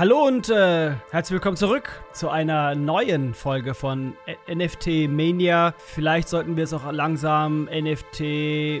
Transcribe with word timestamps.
Hallo 0.00 0.26
und 0.26 0.48
äh, 0.48 0.92
herzlich 1.10 1.32
willkommen 1.32 1.58
zurück 1.58 1.90
zu 2.14 2.30
einer 2.30 2.74
neuen 2.74 3.34
Folge 3.34 3.74
von 3.74 4.14
NFT 4.50 5.10
Mania. 5.10 5.74
Vielleicht 5.76 6.30
sollten 6.30 6.56
wir 6.56 6.64
es 6.64 6.72
auch 6.72 6.90
langsam 6.90 7.64
NFT 7.64 8.20
äh, 8.22 8.80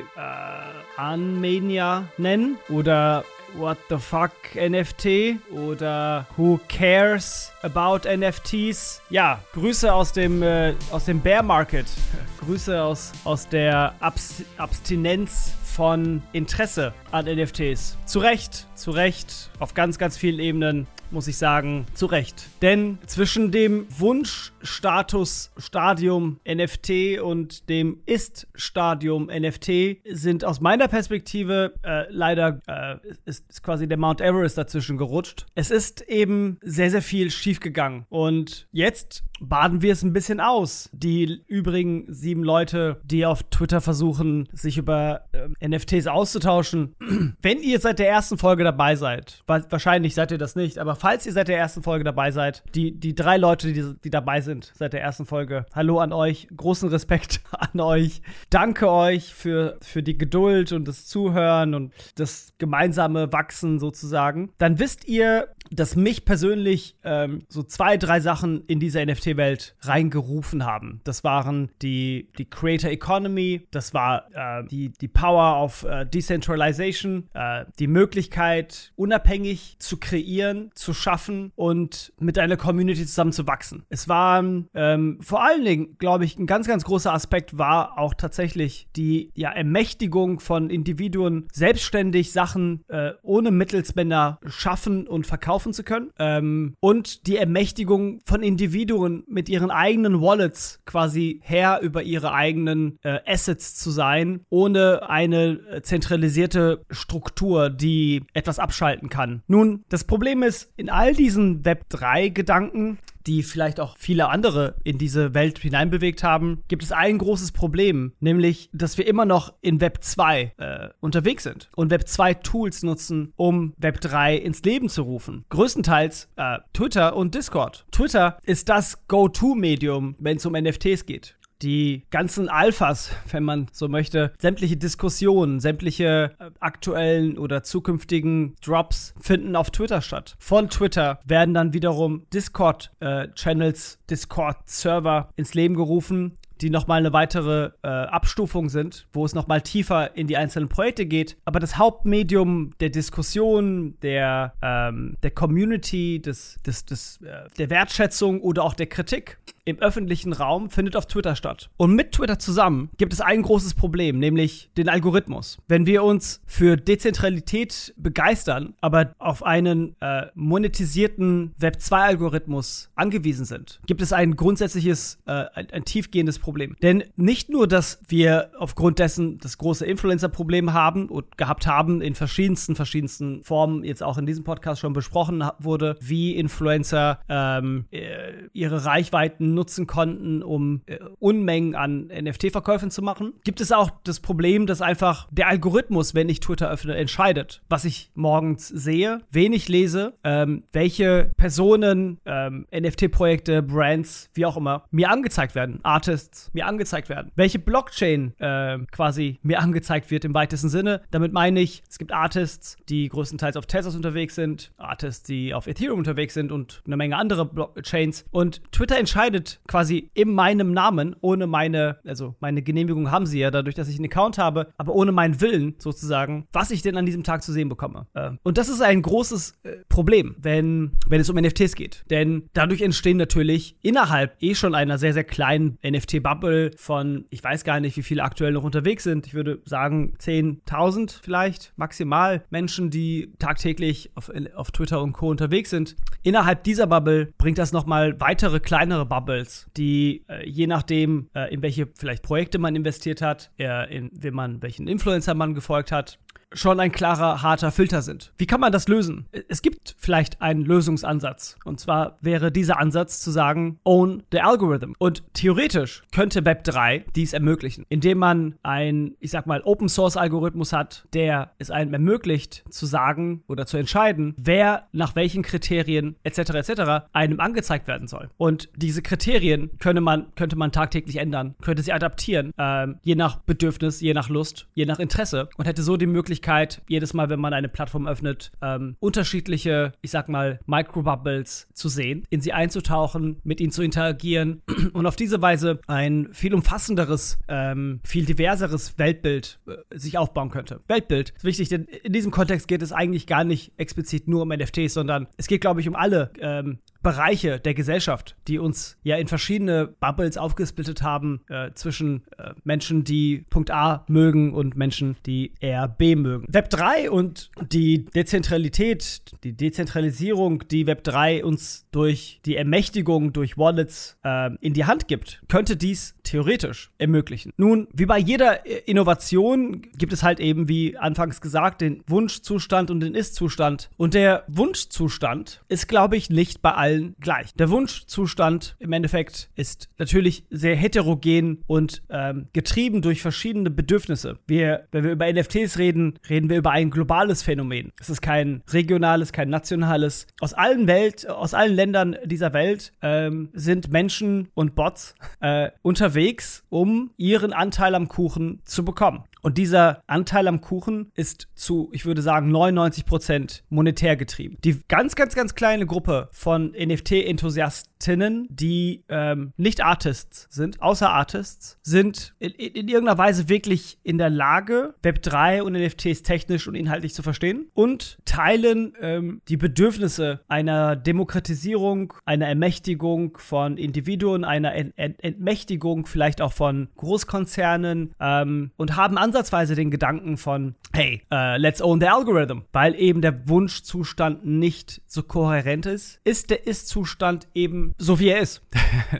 Unmania 0.96 2.04
nennen 2.16 2.56
oder 2.70 3.26
What 3.52 3.76
the 3.90 3.98
fuck 3.98 4.30
NFT 4.54 5.42
oder 5.50 6.26
Who 6.38 6.58
cares 6.68 7.52
about 7.60 8.08
NFTs? 8.08 9.02
Ja, 9.10 9.40
Grüße 9.52 9.92
aus 9.92 10.14
dem 10.14 10.42
äh, 10.42 10.72
aus 10.90 11.04
dem 11.04 11.20
Bear 11.20 11.42
Market. 11.42 11.84
Grüße 12.40 12.82
aus 12.82 13.12
aus 13.24 13.46
der 13.46 13.92
Abs 14.00 14.42
Abstinenz 14.56 15.52
von 15.76 16.22
Interesse 16.32 16.94
an 17.10 17.26
NFTs. 17.26 17.98
Zu 18.06 18.20
Recht, 18.20 18.66
zu 18.74 18.90
Recht, 18.90 19.50
auf 19.58 19.74
ganz, 19.74 19.98
ganz 19.98 20.16
vielen 20.16 20.38
Ebenen 20.38 20.86
muss 21.12 21.28
ich 21.28 21.36
sagen, 21.36 21.86
zu 21.94 22.06
Recht. 22.06 22.46
Denn 22.62 22.98
zwischen 23.06 23.50
dem 23.50 23.86
Wunschstatus 23.98 25.50
Stadium 25.56 26.38
NFT 26.48 27.20
und 27.22 27.68
dem 27.68 27.98
Ist-Stadium 28.06 29.26
NFT 29.26 29.98
sind 30.10 30.44
aus 30.44 30.60
meiner 30.60 30.88
Perspektive 30.88 31.74
äh, 31.82 32.04
leider 32.10 32.60
äh, 32.66 32.96
ist, 33.24 33.48
ist 33.50 33.62
quasi 33.62 33.86
der 33.88 33.98
Mount 33.98 34.20
Everest 34.20 34.58
dazwischen 34.58 34.96
gerutscht. 34.98 35.46
Es 35.54 35.70
ist 35.70 36.02
eben 36.02 36.58
sehr, 36.62 36.90
sehr 36.90 37.02
viel 37.02 37.30
schiefgegangen. 37.30 38.06
Und 38.08 38.66
jetzt 38.72 39.24
baden 39.40 39.80
wir 39.82 39.92
es 39.92 40.02
ein 40.02 40.12
bisschen 40.12 40.40
aus. 40.40 40.90
Die 40.92 41.42
übrigen 41.46 42.04
sieben 42.12 42.44
Leute, 42.44 43.00
die 43.04 43.24
auf 43.24 43.42
Twitter 43.44 43.80
versuchen, 43.80 44.48
sich 44.52 44.76
über 44.78 45.22
äh, 45.32 45.68
NFTs 45.68 46.06
auszutauschen. 46.06 46.94
Wenn 47.42 47.62
ihr 47.62 47.80
seit 47.80 47.98
der 47.98 48.08
ersten 48.08 48.36
Folge 48.38 48.64
dabei 48.64 48.96
seid, 48.96 49.42
wa- 49.46 49.64
wahrscheinlich 49.70 50.14
seid 50.14 50.30
ihr 50.30 50.38
das 50.38 50.56
nicht, 50.56 50.78
aber 50.78 50.94
falls 51.00 51.24
ihr 51.24 51.32
seit 51.32 51.48
der 51.48 51.56
ersten 51.56 51.82
Folge 51.82 52.04
dabei 52.04 52.30
seid, 52.30 52.62
die, 52.74 52.92
die 52.92 53.14
drei 53.14 53.38
Leute, 53.38 53.72
die, 53.72 53.94
die 54.04 54.10
dabei 54.10 54.42
sind 54.42 54.70
seit 54.74 54.92
der 54.92 55.00
ersten 55.00 55.24
Folge, 55.24 55.64
hallo 55.74 55.98
an 55.98 56.12
euch, 56.12 56.46
großen 56.54 56.90
Respekt 56.90 57.40
an 57.52 57.80
euch. 57.80 58.20
Danke 58.50 58.90
euch 58.90 59.32
für, 59.32 59.78
für 59.80 60.02
die 60.02 60.18
Geduld 60.18 60.72
und 60.72 60.86
das 60.86 61.06
Zuhören 61.06 61.74
und 61.74 61.92
das 62.16 62.52
gemeinsame 62.58 63.32
Wachsen 63.32 63.78
sozusagen. 63.78 64.52
Dann 64.58 64.78
wisst 64.78 65.08
ihr, 65.08 65.48
dass 65.70 65.96
mich 65.96 66.24
persönlich 66.24 66.96
ähm, 67.04 67.42
so 67.48 67.62
zwei, 67.62 67.96
drei 67.96 68.20
Sachen 68.20 68.64
in 68.66 68.80
diese 68.80 69.04
NFT-Welt 69.04 69.76
reingerufen 69.80 70.64
haben. 70.64 71.00
Das 71.04 71.24
waren 71.24 71.70
die, 71.82 72.28
die 72.38 72.44
Creator 72.44 72.90
Economy, 72.90 73.66
das 73.70 73.94
war 73.94 74.26
äh, 74.32 74.64
die, 74.66 74.90
die 74.90 75.08
Power 75.08 75.62
of 75.62 75.84
äh, 75.84 76.04
Decentralization, 76.06 77.28
äh, 77.34 77.64
die 77.78 77.86
Möglichkeit, 77.86 78.92
unabhängig 78.96 79.76
zu 79.78 79.98
kreieren, 79.98 80.70
zu 80.74 80.92
schaffen 80.92 81.52
und 81.54 82.12
mit 82.18 82.38
einer 82.38 82.56
Community 82.56 83.06
zusammen 83.06 83.32
zu 83.32 83.46
wachsen. 83.46 83.84
Es 83.88 84.08
war 84.08 84.42
ähm, 84.74 85.18
vor 85.20 85.44
allen 85.44 85.64
Dingen, 85.64 85.98
glaube 85.98 86.24
ich, 86.24 86.38
ein 86.38 86.46
ganz, 86.46 86.66
ganz 86.66 86.84
großer 86.84 87.12
Aspekt 87.12 87.58
war 87.58 87.98
auch 87.98 88.14
tatsächlich 88.14 88.88
die 88.96 89.30
ja, 89.34 89.50
Ermächtigung 89.50 90.40
von 90.40 90.70
Individuen, 90.70 91.46
selbstständig 91.52 92.32
Sachen 92.32 92.84
äh, 92.88 93.12
ohne 93.22 93.50
Mittelsmänner 93.50 94.38
schaffen 94.46 95.06
und 95.06 95.26
verkaufen 95.26 95.59
zu 95.72 95.84
können. 95.84 96.10
Ähm, 96.18 96.74
und 96.80 97.26
die 97.26 97.36
Ermächtigung 97.36 98.20
von 98.24 98.42
Individuen 98.42 99.24
mit 99.26 99.48
ihren 99.48 99.70
eigenen 99.70 100.20
Wallets 100.20 100.80
quasi 100.86 101.40
Herr 101.42 101.80
über 101.80 102.02
ihre 102.02 102.32
eigenen 102.32 102.98
äh, 103.02 103.18
Assets 103.26 103.76
zu 103.76 103.90
sein, 103.90 104.40
ohne 104.48 105.08
eine 105.08 105.60
äh, 105.70 105.82
zentralisierte 105.82 106.84
Struktur, 106.90 107.70
die 107.70 108.22
etwas 108.32 108.58
abschalten 108.58 109.08
kann. 109.08 109.42
Nun, 109.46 109.84
das 109.88 110.04
Problem 110.04 110.42
ist, 110.42 110.72
in 110.76 110.90
all 110.90 111.14
diesen 111.14 111.62
Web3-Gedanken 111.62 112.98
die 113.26 113.42
vielleicht 113.42 113.80
auch 113.80 113.96
viele 113.98 114.28
andere 114.28 114.76
in 114.84 114.98
diese 114.98 115.34
Welt 115.34 115.58
hineinbewegt 115.58 116.22
haben, 116.22 116.62
gibt 116.68 116.82
es 116.82 116.92
ein 116.92 117.18
großes 117.18 117.52
Problem, 117.52 118.12
nämlich, 118.20 118.70
dass 118.72 118.98
wir 118.98 119.06
immer 119.06 119.24
noch 119.24 119.54
in 119.60 119.80
Web 119.80 120.02
2 120.02 120.52
äh, 120.56 120.88
unterwegs 121.00 121.44
sind 121.44 121.70
und 121.76 121.90
Web 121.90 122.08
2 122.08 122.34
Tools 122.34 122.82
nutzen, 122.82 123.32
um 123.36 123.74
Web 123.78 124.00
3 124.00 124.36
ins 124.36 124.62
Leben 124.62 124.88
zu 124.88 125.02
rufen. 125.02 125.44
Größtenteils 125.50 126.28
äh, 126.36 126.58
Twitter 126.72 127.16
und 127.16 127.34
Discord. 127.34 127.86
Twitter 127.90 128.38
ist 128.44 128.68
das 128.68 129.06
Go-To-Medium, 129.08 130.16
wenn 130.18 130.36
es 130.36 130.46
um 130.46 130.52
NFTs 130.52 131.06
geht 131.06 131.36
die 131.62 132.04
ganzen 132.10 132.48
Alphas, 132.48 133.10
wenn 133.30 133.44
man 133.44 133.66
so 133.72 133.88
möchte, 133.88 134.32
sämtliche 134.38 134.76
Diskussionen, 134.76 135.60
sämtliche 135.60 136.32
äh, 136.38 136.50
aktuellen 136.60 137.38
oder 137.38 137.62
zukünftigen 137.62 138.56
Drops 138.64 139.14
finden 139.20 139.56
auf 139.56 139.70
Twitter 139.70 140.00
statt. 140.00 140.36
Von 140.38 140.70
Twitter 140.70 141.20
werden 141.24 141.54
dann 141.54 141.72
wiederum 141.72 142.26
Discord-Channels, 142.32 143.98
Discord-Server 144.08 145.30
ins 145.36 145.54
Leben 145.54 145.74
gerufen, 145.74 146.36
die 146.60 146.70
nochmal 146.70 146.98
eine 146.98 147.12
weitere 147.12 147.70
äh, 147.82 147.88
Abstufung 147.88 148.68
sind, 148.68 149.06
wo 149.12 149.24
es 149.24 149.34
nochmal 149.34 149.62
tiefer 149.62 150.16
in 150.16 150.26
die 150.26 150.36
einzelnen 150.36 150.68
Projekte 150.68 151.06
geht. 151.06 151.36
Aber 151.44 151.58
das 151.58 151.78
Hauptmedium 151.78 152.72
der 152.80 152.90
Diskussion, 152.90 153.94
der, 154.02 154.52
ähm, 154.62 155.16
der 155.22 155.30
Community, 155.30 156.20
des, 156.20 156.58
des, 156.66 156.84
des, 156.84 157.20
äh, 157.22 157.48
der 157.58 157.70
Wertschätzung 157.70 158.40
oder 158.40 158.64
auch 158.64 158.74
der 158.74 158.86
Kritik 158.86 159.38
im 159.70 159.78
öffentlichen 159.78 160.32
Raum 160.32 160.70
findet 160.70 160.96
auf 160.96 161.06
Twitter 161.06 161.36
statt. 161.36 161.70
Und 161.76 161.94
mit 161.94 162.12
Twitter 162.12 162.38
zusammen 162.38 162.90
gibt 162.98 163.12
es 163.12 163.20
ein 163.20 163.42
großes 163.42 163.74
Problem, 163.74 164.18
nämlich 164.18 164.70
den 164.76 164.88
Algorithmus. 164.88 165.58
Wenn 165.68 165.86
wir 165.86 166.02
uns 166.02 166.42
für 166.46 166.76
Dezentralität 166.76 167.94
begeistern, 167.96 168.74
aber 168.80 169.14
auf 169.18 169.44
einen 169.44 169.96
äh, 170.00 170.26
monetisierten 170.34 171.54
Web2-Algorithmus 171.60 172.90
angewiesen 172.94 173.44
sind, 173.44 173.80
gibt 173.86 174.02
es 174.02 174.12
ein 174.12 174.36
grundsätzliches, 174.36 175.18
äh, 175.26 175.44
ein, 175.54 175.68
ein 175.72 175.84
tiefgehendes 175.84 176.38
Problem. 176.38 176.76
Denn 176.82 177.04
nicht 177.16 177.50
nur, 177.50 177.66
dass 177.66 178.00
wir 178.08 178.50
aufgrund 178.58 178.98
dessen 178.98 179.38
das 179.38 179.58
große 179.58 179.86
Influencer-Problem 179.86 180.72
haben 180.72 181.08
und 181.08 181.38
gehabt 181.38 181.66
haben 181.66 182.00
in 182.00 182.14
verschiedensten, 182.14 182.76
verschiedensten 182.76 183.42
Formen, 183.42 183.84
jetzt 183.84 184.02
auch 184.02 184.18
in 184.18 184.26
diesem 184.26 184.44
Podcast 184.44 184.80
schon 184.80 184.92
besprochen 184.92 185.44
wurde, 185.58 185.96
wie 186.00 186.36
Influencer 186.36 187.20
ähm, 187.28 187.84
äh, 187.90 188.48
ihre 188.52 188.84
Reichweiten 188.84 189.54
nutzen 189.60 189.86
konnten, 189.86 190.42
um 190.42 190.80
äh, 190.86 190.98
Unmengen 191.18 191.74
an 191.74 192.06
NFT-Verkäufen 192.06 192.90
zu 192.90 193.02
machen, 193.02 193.34
gibt 193.44 193.60
es 193.60 193.72
auch 193.72 193.90
das 194.04 194.20
Problem, 194.20 194.66
dass 194.66 194.80
einfach 194.80 195.28
der 195.30 195.48
Algorithmus, 195.48 196.14
wenn 196.14 196.30
ich 196.30 196.40
Twitter 196.40 196.70
öffne, 196.70 196.96
entscheidet, 196.96 197.60
was 197.68 197.84
ich 197.84 198.10
morgens 198.14 198.68
sehe, 198.68 199.20
wen 199.30 199.52
ich 199.52 199.68
lese, 199.68 200.14
ähm, 200.24 200.64
welche 200.72 201.30
Personen, 201.36 202.20
ähm, 202.24 202.66
NFT-Projekte, 202.74 203.62
Brands, 203.62 204.30
wie 204.32 204.46
auch 204.46 204.56
immer, 204.56 204.84
mir 204.90 205.10
angezeigt 205.10 205.54
werden, 205.54 205.80
Artists 205.82 206.50
mir 206.54 206.66
angezeigt 206.66 207.10
werden, 207.10 207.30
welche 207.34 207.58
Blockchain 207.58 208.32
äh, 208.38 208.78
quasi 208.90 209.40
mir 209.42 209.60
angezeigt 209.60 210.10
wird 210.10 210.24
im 210.24 210.32
weitesten 210.32 210.70
Sinne. 210.70 211.02
Damit 211.10 211.34
meine 211.34 211.60
ich, 211.60 211.82
es 211.86 211.98
gibt 211.98 212.12
Artists, 212.12 212.78
die 212.88 213.10
größtenteils 213.10 213.58
auf 213.58 213.66
Tezos 213.66 213.94
unterwegs 213.94 214.34
sind, 214.34 214.72
Artists, 214.78 215.24
die 215.24 215.52
auf 215.52 215.66
Ethereum 215.66 215.98
unterwegs 215.98 216.32
sind 216.32 216.50
und 216.50 216.82
eine 216.86 216.96
Menge 216.96 217.16
andere 217.16 217.44
Blockchains. 217.44 218.24
Und 218.30 218.62
Twitter 218.72 218.96
entscheidet 218.96 219.49
quasi 219.66 220.10
in 220.14 220.34
meinem 220.34 220.72
Namen, 220.72 221.16
ohne 221.20 221.46
meine, 221.46 221.98
also 222.06 222.34
meine 222.40 222.62
Genehmigung 222.62 223.10
haben 223.10 223.26
sie 223.26 223.40
ja 223.40 223.50
dadurch, 223.50 223.74
dass 223.74 223.88
ich 223.88 223.96
einen 223.96 224.06
Account 224.06 224.38
habe, 224.38 224.68
aber 224.76 224.94
ohne 224.94 225.12
meinen 225.12 225.40
Willen 225.40 225.74
sozusagen, 225.78 226.46
was 226.52 226.70
ich 226.70 226.82
denn 226.82 226.96
an 226.96 227.06
diesem 227.06 227.24
Tag 227.24 227.42
zu 227.42 227.52
sehen 227.52 227.68
bekomme. 227.68 228.06
Äh, 228.14 228.32
und 228.42 228.58
das 228.58 228.68
ist 228.68 228.82
ein 228.82 229.02
großes 229.02 229.54
äh, 229.62 229.76
Problem, 229.88 230.36
wenn, 230.38 230.92
wenn 231.08 231.20
es 231.20 231.30
um 231.30 231.36
NFTs 231.36 231.74
geht. 231.74 232.04
Denn 232.10 232.48
dadurch 232.52 232.82
entstehen 232.82 233.16
natürlich 233.16 233.76
innerhalb 233.82 234.36
eh 234.42 234.54
schon 234.54 234.74
einer 234.74 234.98
sehr, 234.98 235.12
sehr 235.12 235.24
kleinen 235.24 235.78
NFT-Bubble 235.84 236.72
von, 236.76 237.24
ich 237.30 237.42
weiß 237.42 237.64
gar 237.64 237.80
nicht, 237.80 237.96
wie 237.96 238.02
viele 238.02 238.22
aktuell 238.22 238.52
noch 238.52 238.64
unterwegs 238.64 239.04
sind. 239.04 239.26
Ich 239.26 239.34
würde 239.34 239.60
sagen 239.64 240.14
10.000 240.18 241.20
vielleicht 241.22 241.72
maximal 241.76 242.44
Menschen, 242.50 242.90
die 242.90 243.32
tagtäglich 243.38 244.10
auf, 244.14 244.30
auf 244.54 244.70
Twitter 244.70 245.02
und 245.02 245.12
Co. 245.12 245.28
unterwegs 245.30 245.70
sind. 245.70 245.96
Innerhalb 246.22 246.64
dieser 246.64 246.86
Bubble 246.86 247.32
bringt 247.38 247.58
das 247.58 247.72
nochmal 247.72 248.20
weitere 248.20 248.60
kleinere 248.60 249.06
Bubbles, 249.30 249.66
die 249.76 250.24
äh, 250.28 250.48
je 250.48 250.66
nachdem, 250.66 251.30
äh, 251.34 251.52
in 251.54 251.62
welche 251.62 251.88
vielleicht 251.96 252.22
Projekte 252.22 252.58
man 252.58 252.74
investiert 252.74 253.22
hat, 253.22 253.52
äh, 253.58 253.96
in 253.96 254.10
wem 254.12 254.34
man, 254.34 254.62
welchen 254.62 254.88
Influencer 254.88 255.34
man 255.34 255.54
gefolgt 255.54 255.92
hat, 255.92 256.18
schon 256.52 256.80
ein 256.80 256.92
klarer, 256.92 257.42
harter 257.42 257.70
Filter 257.70 258.02
sind. 258.02 258.32
Wie 258.36 258.46
kann 258.46 258.60
man 258.60 258.72
das 258.72 258.88
lösen? 258.88 259.26
Es 259.48 259.62
gibt 259.62 259.94
vielleicht 259.98 260.42
einen 260.42 260.64
Lösungsansatz. 260.64 261.56
Und 261.64 261.80
zwar 261.80 262.16
wäre 262.20 262.50
dieser 262.50 262.78
Ansatz 262.78 263.20
zu 263.20 263.30
sagen, 263.30 263.78
own 263.84 264.22
the 264.32 264.40
algorithm. 264.40 264.94
Und 264.98 265.22
theoretisch 265.34 266.02
könnte 266.12 266.42
Web3 266.42 267.04
dies 267.14 267.32
ermöglichen, 267.32 267.86
indem 267.88 268.18
man 268.18 268.56
ein, 268.62 269.14
ich 269.20 269.30
sag 269.30 269.46
mal, 269.46 269.62
Open 269.62 269.88
Source 269.88 270.16
Algorithmus 270.16 270.72
hat, 270.72 271.06
der 271.12 271.52
es 271.58 271.70
einem 271.70 271.92
ermöglicht 271.92 272.64
zu 272.70 272.86
sagen 272.86 273.42
oder 273.46 273.66
zu 273.66 273.76
entscheiden, 273.76 274.34
wer 274.36 274.88
nach 274.92 275.14
welchen 275.14 275.42
Kriterien 275.42 276.16
etc. 276.24 276.38
etc. 276.50 277.08
einem 277.12 277.40
angezeigt 277.40 277.86
werden 277.86 278.08
soll. 278.08 278.30
Und 278.36 278.68
diese 278.76 279.02
Kriterien 279.02 279.70
könnte 279.78 280.00
man, 280.00 280.34
könnte 280.34 280.56
man 280.56 280.72
tagtäglich 280.72 281.16
ändern, 281.16 281.54
könnte 281.62 281.82
sie 281.82 281.92
adaptieren, 281.92 282.52
ähm, 282.58 282.98
je 283.02 283.14
nach 283.14 283.36
Bedürfnis, 283.40 284.00
je 284.00 284.14
nach 284.14 284.28
Lust, 284.28 284.66
je 284.74 284.86
nach 284.86 284.98
Interesse 284.98 285.48
und 285.56 285.66
hätte 285.66 285.82
so 285.82 285.96
die 285.96 286.06
Möglichkeit, 286.06 286.39
Möglichkeit, 286.40 286.82
jedes 286.88 287.12
Mal, 287.12 287.28
wenn 287.28 287.40
man 287.40 287.52
eine 287.52 287.68
Plattform 287.68 288.06
öffnet, 288.06 288.50
ähm, 288.62 288.96
unterschiedliche, 288.98 289.92
ich 290.00 290.10
sag 290.10 290.28
mal, 290.28 290.58
Microbubbles 290.66 291.68
zu 291.74 291.88
sehen, 291.88 292.24
in 292.30 292.40
sie 292.40 292.52
einzutauchen, 292.52 293.40
mit 293.44 293.60
ihnen 293.60 293.72
zu 293.72 293.82
interagieren 293.82 294.62
und 294.92 295.06
auf 295.06 295.16
diese 295.16 295.42
Weise 295.42 295.80
ein 295.86 296.28
viel 296.32 296.54
umfassenderes, 296.54 297.38
ähm, 297.48 298.00
viel 298.04 298.24
diverseres 298.24 298.98
Weltbild 298.98 299.60
äh, 299.66 299.98
sich 299.98 300.16
aufbauen 300.16 300.50
könnte. 300.50 300.80
Weltbild 300.88 301.30
ist 301.36 301.44
wichtig, 301.44 301.68
denn 301.68 301.84
in 301.84 302.12
diesem 302.12 302.30
Kontext 302.30 302.68
geht 302.68 302.82
es 302.82 302.92
eigentlich 302.92 303.26
gar 303.26 303.44
nicht 303.44 303.72
explizit 303.76 304.26
nur 304.26 304.42
um 304.42 304.48
NFTs, 304.48 304.94
sondern 304.94 305.26
es 305.36 305.46
geht, 305.46 305.60
glaube 305.60 305.80
ich, 305.80 305.88
um 305.88 305.94
alle 305.94 306.30
ähm, 306.40 306.78
Bereiche 307.02 307.58
der 307.60 307.74
Gesellschaft, 307.74 308.36
die 308.46 308.58
uns 308.58 308.98
ja 309.02 309.16
in 309.16 309.28
verschiedene 309.28 309.86
Bubbles 309.86 310.36
aufgesplittet 310.36 311.02
haben, 311.02 311.40
äh, 311.48 311.70
zwischen 311.74 312.24
äh, 312.38 312.52
Menschen, 312.64 313.04
die 313.04 313.44
Punkt 313.48 313.70
A 313.70 314.04
mögen 314.08 314.52
und 314.52 314.76
Menschen, 314.76 315.16
die 315.26 315.52
eher 315.60 315.88
B 315.88 316.16
mögen. 316.16 316.46
Web 316.48 316.70
3 316.70 317.10
und 317.10 317.50
die 317.70 318.04
Dezentralität, 318.04 319.22
die 319.44 319.52
Dezentralisierung, 319.52 320.64
die 320.68 320.86
Web 320.86 321.04
3 321.04 321.44
uns 321.44 321.86
durch 321.90 322.40
die 322.44 322.56
Ermächtigung 322.56 323.32
durch 323.32 323.56
Wallets 323.56 324.18
äh, 324.22 324.50
in 324.60 324.74
die 324.74 324.84
Hand 324.84 325.08
gibt, 325.08 325.42
könnte 325.48 325.76
dies 325.76 326.14
theoretisch 326.30 326.90
ermöglichen. 326.98 327.52
Nun, 327.56 327.88
wie 327.92 328.06
bei 328.06 328.18
jeder 328.18 328.66
Innovation 328.86 329.82
gibt 329.96 330.12
es 330.12 330.22
halt 330.22 330.38
eben, 330.40 330.68
wie 330.68 330.96
anfangs 330.96 331.40
gesagt, 331.40 331.80
den 331.80 332.02
Wunschzustand 332.06 332.90
und 332.90 333.00
den 333.00 333.14
Ist-Zustand. 333.14 333.90
Und 333.96 334.14
der 334.14 334.44
Wunschzustand 334.48 335.62
ist, 335.68 335.88
glaube 335.88 336.16
ich, 336.16 336.30
nicht 336.30 336.62
bei 336.62 336.72
allen 336.72 336.90
allen 336.90 337.14
gleich. 337.20 337.54
Der 337.54 337.70
Wunschzustand 337.70 338.76
im 338.78 338.92
Endeffekt 338.92 339.50
ist 339.54 339.88
natürlich 339.98 340.44
sehr 340.50 340.76
heterogen 340.76 341.62
und 341.66 342.02
ähm, 342.10 342.46
getrieben 342.52 343.02
durch 343.02 343.22
verschiedene 343.22 343.70
Bedürfnisse. 343.70 344.38
Wir, 344.46 344.86
wenn 344.92 345.04
wir 345.04 345.12
über 345.12 345.32
NFTs 345.32 345.78
reden, 345.78 346.18
reden 346.28 346.50
wir 346.50 346.58
über 346.58 346.70
ein 346.70 346.90
globales 346.90 347.42
Phänomen. 347.42 347.92
Es 348.00 348.10
ist 348.10 348.20
kein 348.20 348.62
regionales, 348.72 349.32
kein 349.32 349.50
nationales. 349.50 350.26
Aus 350.40 350.54
allen 350.54 350.86
Welt, 350.86 351.28
aus 351.28 351.54
allen 351.54 351.74
Ländern 351.74 352.16
dieser 352.24 352.52
Welt 352.52 352.92
ähm, 353.02 353.50
sind 353.52 353.90
Menschen 353.90 354.48
und 354.54 354.74
Bots 354.74 355.14
äh, 355.40 355.70
unterwegs, 355.82 356.19
um 356.68 357.10
ihren 357.16 357.54
Anteil 357.54 357.94
am 357.94 358.08
Kuchen 358.08 358.60
zu 358.64 358.84
bekommen. 358.84 359.24
Und 359.42 359.58
dieser 359.58 360.02
Anteil 360.06 360.48
am 360.48 360.60
Kuchen 360.60 361.10
ist 361.14 361.48
zu, 361.54 361.90
ich 361.92 362.04
würde 362.06 362.22
sagen, 362.22 362.50
99 362.50 363.04
Prozent 363.06 363.64
monetär 363.68 364.16
getrieben. 364.16 364.56
Die 364.64 364.80
ganz, 364.88 365.14
ganz, 365.14 365.34
ganz 365.34 365.54
kleine 365.54 365.86
Gruppe 365.86 366.28
von 366.32 366.72
NFT-Enthusiastinnen, 366.72 368.46
die 368.50 369.04
ähm, 369.08 369.52
nicht 369.56 369.82
Artists 369.82 370.46
sind, 370.50 370.82
außer 370.82 371.10
Artists, 371.10 371.78
sind 371.82 372.34
in, 372.38 372.52
in, 372.52 372.88
irgendeiner 372.88 373.18
Weise 373.18 373.48
wirklich 373.48 373.98
in 374.02 374.18
der 374.18 374.30
Lage, 374.30 374.94
Web3 375.02 375.62
und 375.62 375.72
NFTs 375.72 376.22
technisch 376.22 376.66
und 376.68 376.74
inhaltlich 376.74 377.14
zu 377.14 377.22
verstehen 377.22 377.70
und 377.74 378.18
teilen 378.24 378.94
ähm, 379.00 379.42
die 379.48 379.56
Bedürfnisse 379.56 380.40
einer 380.48 380.96
Demokratisierung, 380.96 382.14
einer 382.24 382.46
Ermächtigung 382.46 383.36
von 383.38 383.76
Individuen, 383.76 384.44
einer 384.44 384.74
Ent 384.74 384.94
Ent 384.96 385.22
Entmächtigung 385.22 386.06
vielleicht 386.06 386.40
auch 386.40 386.52
von 386.52 386.88
Großkonzernen 386.96 388.14
ähm, 388.20 388.70
und 388.76 388.96
haben 388.96 389.16
ansatzweise 389.30 389.76
den 389.76 389.92
Gedanken 389.92 390.36
von, 390.36 390.74
hey, 390.92 391.22
uh, 391.32 391.56
let's 391.56 391.80
own 391.80 392.00
the 392.00 392.08
algorithm, 392.08 392.62
weil 392.72 392.96
eben 392.96 393.22
der 393.22 393.48
Wunschzustand 393.48 394.44
nicht 394.44 395.02
so 395.06 395.22
kohärent 395.22 395.86
ist, 395.86 396.20
ist 396.24 396.50
der 396.50 396.66
Ist-Zustand 396.66 397.46
eben 397.54 397.94
so, 397.96 398.18
wie 398.18 398.30
er 398.30 398.40
ist. 398.40 398.62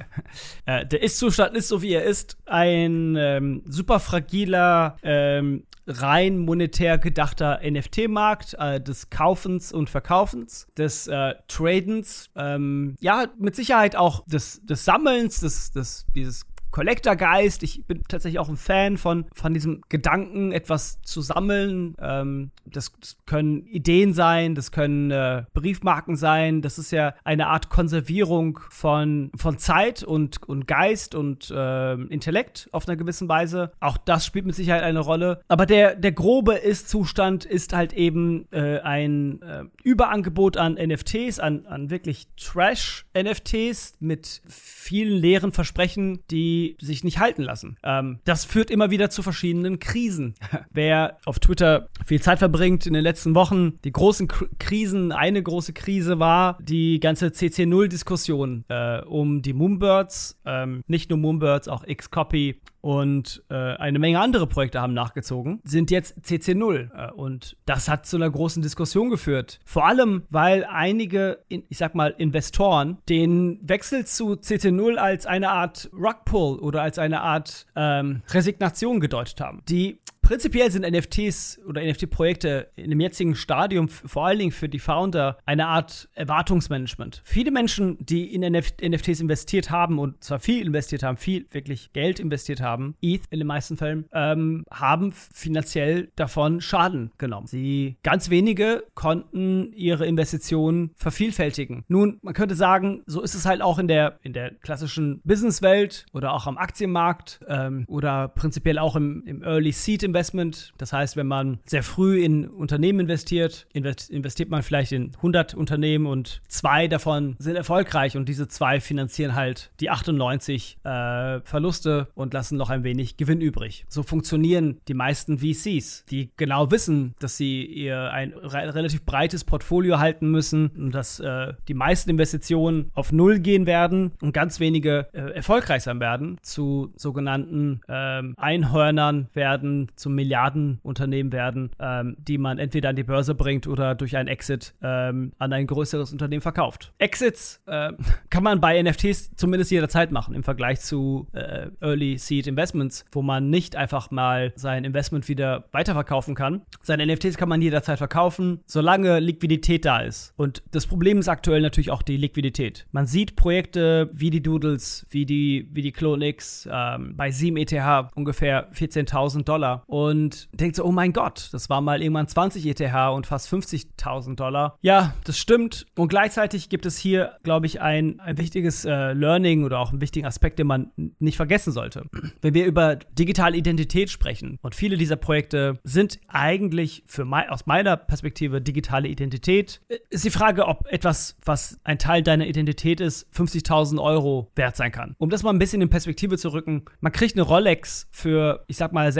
äh, 0.66 0.84
der 0.84 1.02
Ist-Zustand 1.02 1.56
ist 1.56 1.68
so, 1.68 1.80
wie 1.80 1.92
er 1.92 2.02
ist, 2.02 2.36
ein 2.46 3.14
ähm, 3.16 3.62
super 3.66 4.00
fragiler, 4.00 4.96
ähm, 5.04 5.62
rein 5.86 6.38
monetär 6.38 6.98
gedachter 6.98 7.60
NFT-Markt 7.68 8.54
äh, 8.58 8.80
des 8.80 9.10
Kaufens 9.10 9.72
und 9.72 9.90
Verkaufens, 9.90 10.66
des 10.76 11.06
äh, 11.06 11.34
Tradens, 11.48 12.30
ähm, 12.36 12.96
ja, 13.00 13.26
mit 13.38 13.54
Sicherheit 13.56 13.96
auch 13.96 14.24
des, 14.26 14.60
des 14.64 14.84
Sammelns, 14.84 15.40
des, 15.40 15.70
des, 15.72 16.06
dieses 16.14 16.49
Collector-Geist. 16.70 17.62
Ich 17.62 17.84
bin 17.86 18.02
tatsächlich 18.08 18.38
auch 18.38 18.48
ein 18.48 18.56
Fan 18.56 18.96
von, 18.96 19.26
von 19.32 19.54
diesem 19.54 19.82
Gedanken, 19.88 20.52
etwas 20.52 21.00
zu 21.02 21.20
sammeln. 21.20 21.96
Ähm, 22.00 22.50
das, 22.64 22.92
das, 23.00 23.16
können 23.26 23.66
Ideen 23.66 24.14
sein, 24.14 24.54
das 24.54 24.72
können 24.72 25.10
äh, 25.10 25.44
Briefmarken 25.52 26.16
sein. 26.16 26.62
Das 26.62 26.78
ist 26.78 26.90
ja 26.90 27.14
eine 27.24 27.48
Art 27.48 27.68
Konservierung 27.68 28.60
von, 28.70 29.30
von 29.36 29.58
Zeit 29.58 30.02
und, 30.02 30.42
und 30.48 30.66
Geist 30.66 31.14
und 31.14 31.50
äh, 31.50 31.94
Intellekt 31.94 32.68
auf 32.72 32.88
einer 32.88 32.96
gewissen 32.96 33.28
Weise. 33.28 33.72
Auch 33.80 33.96
das 33.96 34.26
spielt 34.26 34.46
mit 34.46 34.54
Sicherheit 34.54 34.82
eine 34.82 35.00
Rolle. 35.00 35.42
Aber 35.48 35.66
der, 35.66 35.94
der 35.94 36.12
grobe 36.12 36.54
Ist-Zustand 36.54 37.44
ist 37.44 37.72
halt 37.72 37.92
eben 37.92 38.46
äh, 38.52 38.80
ein 38.80 39.42
äh, 39.42 39.64
Überangebot 39.82 40.56
an 40.56 40.74
NFTs, 40.74 41.38
an, 41.40 41.66
an 41.66 41.90
wirklich 41.90 42.28
Trash-NFTs 42.36 43.94
mit 44.00 44.42
vielen 44.46 45.16
leeren 45.16 45.52
Versprechen, 45.52 46.20
die 46.30 46.59
sich 46.80 47.04
nicht 47.04 47.18
halten 47.18 47.42
lassen. 47.42 47.76
Ähm, 47.82 48.18
das 48.24 48.44
führt 48.44 48.70
immer 48.70 48.90
wieder 48.90 49.10
zu 49.10 49.22
verschiedenen 49.22 49.78
Krisen. 49.78 50.34
Wer 50.70 51.18
auf 51.24 51.38
Twitter 51.38 51.88
viel 52.04 52.20
Zeit 52.20 52.38
verbringt 52.38 52.86
in 52.86 52.92
den 52.92 53.02
letzten 53.02 53.34
Wochen, 53.34 53.78
die 53.84 53.92
großen 53.92 54.28
K 54.28 54.46
Krisen, 54.58 55.12
eine 55.12 55.42
große 55.42 55.72
Krise 55.72 56.18
war 56.18 56.58
die 56.60 57.00
ganze 57.00 57.28
CC0-Diskussion 57.28 58.64
äh, 58.68 59.00
um 59.02 59.42
die 59.42 59.52
Moonbirds, 59.52 60.38
ähm, 60.44 60.82
nicht 60.86 61.10
nur 61.10 61.18
Moonbirds, 61.18 61.68
auch 61.68 61.84
Xcopy 61.84 62.60
und 62.80 63.42
äh, 63.50 63.54
eine 63.54 63.98
Menge 63.98 64.20
andere 64.20 64.46
Projekte 64.46 64.80
haben 64.80 64.94
nachgezogen, 64.94 65.60
sind 65.64 65.90
jetzt 65.90 66.18
CC0. 66.24 66.90
Äh, 66.94 67.12
und 67.12 67.56
das 67.66 67.88
hat 67.88 68.06
zu 68.06 68.16
einer 68.16 68.30
großen 68.30 68.62
Diskussion 68.62 69.10
geführt. 69.10 69.60
Vor 69.64 69.86
allem, 69.86 70.24
weil 70.30 70.64
einige, 70.64 71.44
ich 71.48 71.78
sag 71.78 71.94
mal, 71.94 72.14
Investoren 72.16 72.98
den 73.08 73.60
Wechsel 73.62 74.06
zu 74.06 74.32
CC0 74.32 74.96
als 74.96 75.26
eine 75.26 75.50
Art 75.50 75.90
Rugpull 75.92 76.58
oder 76.58 76.82
als 76.82 76.98
eine 76.98 77.20
Art 77.20 77.66
ähm, 77.76 78.22
Resignation 78.30 79.00
gedeutet 79.00 79.40
haben. 79.40 79.62
Die 79.68 80.00
Prinzipiell 80.30 80.70
sind 80.70 80.88
NFTs 80.88 81.58
oder 81.66 81.82
NFT-Projekte 81.82 82.68
in 82.76 82.90
dem 82.90 83.00
jetzigen 83.00 83.34
Stadium 83.34 83.88
vor 83.88 84.26
allen 84.26 84.38
Dingen 84.38 84.52
für 84.52 84.68
die 84.68 84.78
Founder 84.78 85.36
eine 85.44 85.66
Art 85.66 86.08
Erwartungsmanagement. 86.14 87.20
Viele 87.24 87.50
Menschen, 87.50 87.96
die 87.98 88.32
in 88.32 88.44
NF 88.44 88.74
NFTs 88.80 89.18
investiert 89.18 89.72
haben 89.72 89.98
und 89.98 90.22
zwar 90.22 90.38
viel 90.38 90.64
investiert 90.64 91.02
haben, 91.02 91.16
viel 91.16 91.46
wirklich 91.50 91.92
Geld 91.94 92.20
investiert 92.20 92.60
haben, 92.60 92.94
ETH 93.02 93.24
in 93.30 93.40
den 93.40 93.48
meisten 93.48 93.76
Fällen, 93.76 94.04
ähm, 94.12 94.64
haben 94.70 95.10
finanziell 95.10 96.12
davon 96.14 96.60
Schaden 96.60 97.10
genommen. 97.18 97.48
Sie 97.48 97.96
ganz 98.04 98.30
wenige 98.30 98.84
konnten 98.94 99.72
ihre 99.72 100.06
Investitionen 100.06 100.92
vervielfältigen. 100.94 101.82
Nun, 101.88 102.20
man 102.22 102.34
könnte 102.34 102.54
sagen, 102.54 103.02
so 103.06 103.20
ist 103.20 103.34
es 103.34 103.46
halt 103.46 103.62
auch 103.62 103.80
in 103.80 103.88
der 103.88 104.20
in 104.22 104.32
der 104.32 104.52
klassischen 104.52 105.22
Businesswelt 105.24 106.06
oder 106.12 106.34
auch 106.34 106.46
am 106.46 106.56
Aktienmarkt 106.56 107.40
ähm, 107.48 107.84
oder 107.88 108.28
prinzipiell 108.28 108.78
auch 108.78 108.94
im, 108.94 109.24
im 109.26 109.42
Early 109.42 109.72
Seed 109.72 110.04
Investment 110.04 110.19
Investment. 110.20 110.72
Das 110.76 110.92
heißt, 110.92 111.16
wenn 111.16 111.26
man 111.26 111.60
sehr 111.64 111.82
früh 111.82 112.22
in 112.22 112.46
Unternehmen 112.46 113.00
investiert, 113.00 113.66
investiert 113.72 114.50
man 114.50 114.62
vielleicht 114.62 114.92
in 114.92 115.12
100 115.16 115.54
Unternehmen 115.54 116.04
und 116.04 116.42
zwei 116.46 116.88
davon 116.88 117.36
sind 117.38 117.56
erfolgreich 117.56 118.18
und 118.18 118.28
diese 118.28 118.46
zwei 118.46 118.80
finanzieren 118.80 119.34
halt 119.34 119.70
die 119.80 119.88
98 119.88 120.76
äh, 120.84 121.40
Verluste 121.40 122.08
und 122.14 122.34
lassen 122.34 122.58
noch 122.58 122.68
ein 122.68 122.84
wenig 122.84 123.16
Gewinn 123.16 123.40
übrig. 123.40 123.86
So 123.88 124.02
funktionieren 124.02 124.80
die 124.88 124.94
meisten 124.94 125.38
VCs, 125.38 126.04
die 126.10 126.28
genau 126.36 126.70
wissen, 126.70 127.14
dass 127.18 127.38
sie 127.38 127.64
ihr 127.64 128.10
ein 128.10 128.34
re 128.34 128.74
relativ 128.74 129.06
breites 129.06 129.44
Portfolio 129.44 129.98
halten 129.98 130.30
müssen 130.30 130.68
und 130.76 130.94
dass 130.94 131.18
äh, 131.18 131.54
die 131.66 131.74
meisten 131.74 132.10
Investitionen 132.10 132.90
auf 132.92 133.10
Null 133.10 133.38
gehen 133.38 133.64
werden 133.64 134.12
und 134.20 134.32
ganz 134.32 134.60
wenige 134.60 135.08
äh, 135.12 135.32
erfolgreich 135.32 135.82
sein 135.84 135.98
werden, 135.98 136.36
zu 136.42 136.92
sogenannten 136.96 137.80
ähm, 137.88 138.34
Einhörnern 138.36 139.28
werden, 139.32 139.88
zu 140.10 140.14
Milliardenunternehmen 140.14 141.32
werden, 141.32 141.70
ähm, 141.78 142.16
die 142.18 142.38
man 142.38 142.58
entweder 142.58 142.90
an 142.90 142.96
die 142.96 143.04
Börse 143.04 143.34
bringt 143.34 143.66
oder 143.66 143.94
durch 143.94 144.16
einen 144.16 144.28
Exit 144.28 144.74
ähm, 144.82 145.32
an 145.38 145.52
ein 145.52 145.66
größeres 145.66 146.12
Unternehmen 146.12 146.42
verkauft. 146.42 146.92
Exits 146.98 147.60
äh, 147.66 147.92
kann 148.30 148.42
man 148.42 148.60
bei 148.60 148.82
NFTs 148.82 149.36
zumindest 149.36 149.70
jederzeit 149.70 150.10
machen 150.10 150.34
im 150.34 150.42
Vergleich 150.42 150.80
zu 150.80 151.28
äh, 151.32 151.68
Early 151.80 152.18
Seed 152.18 152.46
Investments, 152.46 153.04
wo 153.12 153.22
man 153.22 153.50
nicht 153.50 153.76
einfach 153.76 154.10
mal 154.10 154.52
sein 154.56 154.84
Investment 154.84 155.28
wieder 155.28 155.64
weiterverkaufen 155.72 156.34
kann. 156.34 156.62
Seine 156.82 157.06
NFTs 157.06 157.36
kann 157.36 157.48
man 157.48 157.62
jederzeit 157.62 157.98
verkaufen, 157.98 158.60
solange 158.66 159.20
Liquidität 159.20 159.84
da 159.84 160.00
ist. 160.00 160.34
Und 160.36 160.62
das 160.72 160.86
Problem 160.86 161.18
ist 161.18 161.28
aktuell 161.28 161.60
natürlich 161.60 161.90
auch 161.90 162.02
die 162.02 162.16
Liquidität. 162.16 162.86
Man 162.90 163.06
sieht 163.06 163.36
Projekte 163.36 164.10
wie 164.12 164.30
die 164.30 164.42
Doodles, 164.42 165.06
wie 165.10 165.24
die, 165.24 165.68
wie 165.72 165.82
die 165.82 165.92
Clone 165.92 166.26
X 166.28 166.68
ähm, 166.70 167.14
bei 167.16 167.30
7 167.30 167.56
ETH 167.56 167.70
ungefähr 168.14 168.72
14.000 168.72 169.44
Dollar 169.44 169.84
und 169.90 170.48
denkt 170.52 170.76
so, 170.76 170.84
oh 170.84 170.92
mein 170.92 171.12
Gott, 171.12 171.48
das 171.52 171.68
war 171.68 171.80
mal 171.80 172.00
irgendwann 172.00 172.28
20 172.28 172.64
ETH 172.66 172.80
und 173.12 173.26
fast 173.26 173.52
50.000 173.52 174.36
Dollar. 174.36 174.78
Ja, 174.82 175.14
das 175.24 175.36
stimmt. 175.36 175.86
Und 175.96 176.08
gleichzeitig 176.08 176.68
gibt 176.68 176.86
es 176.86 176.96
hier, 176.96 177.36
glaube 177.42 177.66
ich, 177.66 177.80
ein, 177.80 178.20
ein 178.20 178.38
wichtiges 178.38 178.84
äh, 178.84 179.12
Learning 179.12 179.64
oder 179.64 179.80
auch 179.80 179.90
einen 179.90 180.00
wichtigen 180.00 180.26
Aspekt, 180.26 180.60
den 180.60 180.68
man 180.68 180.92
nicht 181.18 181.36
vergessen 181.36 181.72
sollte. 181.72 182.04
Wenn 182.40 182.54
wir 182.54 182.66
über 182.66 182.96
digitale 182.96 183.56
Identität 183.56 184.10
sprechen 184.10 184.58
und 184.62 184.76
viele 184.76 184.96
dieser 184.96 185.16
Projekte 185.16 185.78
sind 185.82 186.20
eigentlich 186.28 187.02
für 187.06 187.24
mein, 187.24 187.48
aus 187.48 187.66
meiner 187.66 187.96
Perspektive 187.96 188.60
digitale 188.60 189.08
Identität, 189.08 189.80
äh, 189.88 189.98
ist 190.08 190.24
die 190.24 190.30
Frage, 190.30 190.68
ob 190.68 190.86
etwas, 190.86 191.36
was 191.44 191.80
ein 191.82 191.98
Teil 191.98 192.22
deiner 192.22 192.46
Identität 192.46 193.00
ist, 193.00 193.26
50.000 193.34 194.00
Euro 194.00 194.52
wert 194.54 194.76
sein 194.76 194.92
kann. 194.92 195.16
Um 195.18 195.30
das 195.30 195.42
mal 195.42 195.50
ein 195.50 195.58
bisschen 195.58 195.82
in 195.82 195.90
Perspektive 195.90 196.38
zu 196.38 196.52
rücken, 196.52 196.84
man 197.00 197.10
kriegt 197.10 197.34
eine 197.34 197.42
Rolex 197.42 198.06
für, 198.12 198.64
ich 198.68 198.76
sag 198.76 198.92
mal, 198.92 199.10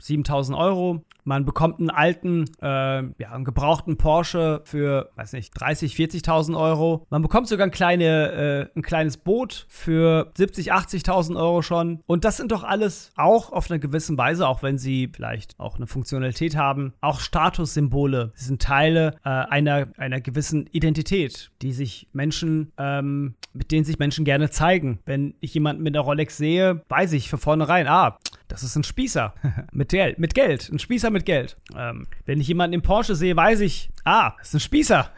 6.500, 0.00 0.30
7.000 0.30 0.58
Euro. 0.58 1.04
Man 1.24 1.44
bekommt 1.44 1.80
einen 1.80 1.90
alten, 1.90 2.46
äh, 2.62 2.66
ja, 2.66 3.32
einen 3.32 3.44
gebrauchten 3.44 3.96
Porsche 3.96 4.62
für, 4.64 5.10
weiß 5.16 5.34
nicht, 5.34 5.52
30, 5.52 5.94
40.000 5.94 6.58
Euro. 6.58 7.06
Man 7.10 7.22
bekommt 7.22 7.48
sogar 7.48 7.66
ein, 7.66 7.70
kleine, 7.70 8.70
äh, 8.74 8.78
ein 8.78 8.82
kleines 8.82 9.16
Boot 9.18 9.66
für 9.68 10.32
70, 10.36 10.72
80.000 10.72 11.36
Euro 11.36 11.62
schon. 11.62 12.00
Und 12.06 12.24
das 12.24 12.36
sind 12.36 12.52
doch 12.52 12.64
alles 12.64 13.12
auch 13.16 13.52
auf 13.52 13.70
eine 13.70 13.80
gewisse 13.80 14.16
Weise, 14.16 14.48
auch 14.48 14.62
wenn 14.62 14.78
sie 14.78 15.10
vielleicht 15.14 15.58
auch 15.60 15.76
eine 15.76 15.86
Funktionalität 15.86 16.56
haben, 16.56 16.94
auch 17.00 17.20
Statussymbole. 17.20 18.32
Sie 18.34 18.46
sind 18.46 18.62
Teile 18.62 19.16
äh, 19.24 19.28
einer, 19.28 19.88
einer 19.98 20.20
gewissen 20.20 20.66
Identität, 20.72 21.50
die 21.62 21.72
sich 21.72 22.08
Menschen, 22.12 22.72
ähm, 22.78 23.34
mit 23.52 23.72
denen 23.72 23.84
sich 23.84 23.98
Menschen 23.98 24.24
gerne 24.24 24.50
zeigen. 24.50 25.00
Wenn 25.04 25.34
ich 25.40 25.54
jemanden 25.54 25.82
mit 25.82 25.94
einer 25.94 26.04
Rolex 26.04 26.36
sehe, 26.36 26.82
weiß 26.88 27.12
ich 27.12 27.28
von 27.28 27.38
vornherein, 27.38 27.86
ah, 27.88 28.18
das 28.50 28.62
ist 28.62 28.76
ein 28.76 28.84
Spießer 28.84 29.32
mit, 29.72 29.90
Geld, 29.90 30.18
mit 30.18 30.34
Geld. 30.34 30.68
Ein 30.70 30.78
Spießer 30.78 31.10
mit 31.10 31.24
Geld. 31.24 31.56
Ähm, 31.76 32.06
wenn 32.26 32.40
ich 32.40 32.48
jemanden 32.48 32.74
im 32.74 32.82
Porsche 32.82 33.14
sehe, 33.14 33.36
weiß 33.36 33.60
ich, 33.60 33.90
ah, 34.04 34.34
das 34.38 34.48
ist 34.48 34.54
ein 34.54 34.60
Spießer, 34.60 35.10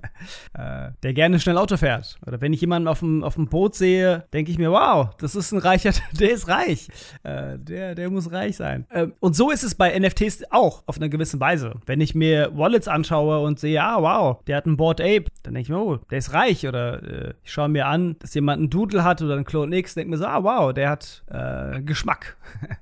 äh, 0.54 0.90
der 1.02 1.14
gerne 1.14 1.40
schnell 1.40 1.58
Auto 1.58 1.76
fährt. 1.76 2.18
Oder 2.26 2.40
wenn 2.40 2.52
ich 2.52 2.60
jemanden 2.60 2.88
auf 2.88 3.00
dem, 3.00 3.24
auf 3.24 3.34
dem 3.34 3.48
Boot 3.48 3.74
sehe, 3.74 4.24
denke 4.32 4.50
ich 4.50 4.58
mir, 4.58 4.70
wow, 4.70 5.14
das 5.18 5.34
ist 5.34 5.52
ein 5.52 5.58
reicher, 5.58 5.92
der 6.12 6.30
ist 6.30 6.48
reich. 6.48 6.88
Äh, 7.22 7.58
der, 7.58 7.94
der 7.94 8.10
muss 8.10 8.30
reich 8.30 8.56
sein. 8.56 8.86
Ähm, 8.92 9.14
und 9.20 9.34
so 9.34 9.50
ist 9.50 9.64
es 9.64 9.74
bei 9.74 9.98
NFTs 9.98 10.44
auch 10.50 10.82
auf 10.86 10.96
eine 10.96 11.08
gewisse 11.08 11.40
Weise. 11.40 11.74
Wenn 11.86 12.00
ich 12.00 12.14
mir 12.14 12.56
Wallets 12.56 12.88
anschaue 12.88 13.40
und 13.40 13.58
sehe, 13.58 13.82
ah, 13.82 14.02
wow, 14.02 14.42
der 14.46 14.58
hat 14.58 14.66
einen 14.66 14.76
Board 14.76 15.00
Ape, 15.00 15.24
dann 15.42 15.54
denke 15.54 15.60
ich 15.60 15.68
mir, 15.70 15.78
oh, 15.78 15.96
der 15.96 16.18
ist 16.18 16.32
reich. 16.32 16.66
Oder 16.66 17.02
äh, 17.02 17.34
ich 17.42 17.52
schaue 17.52 17.68
mir 17.68 17.86
an, 17.86 18.16
dass 18.18 18.34
jemand 18.34 18.58
einen 18.58 18.70
Doodle 18.70 19.04
hat 19.04 19.22
oder 19.22 19.34
einen 19.34 19.44
Clone 19.44 19.76
X, 19.76 19.94
denke 19.94 20.10
mir 20.10 20.18
so, 20.18 20.26
ah, 20.26 20.42
wow, 20.42 20.72
der 20.72 20.90
hat 20.90 21.24
äh, 21.30 21.80
Geschmack. 21.82 22.36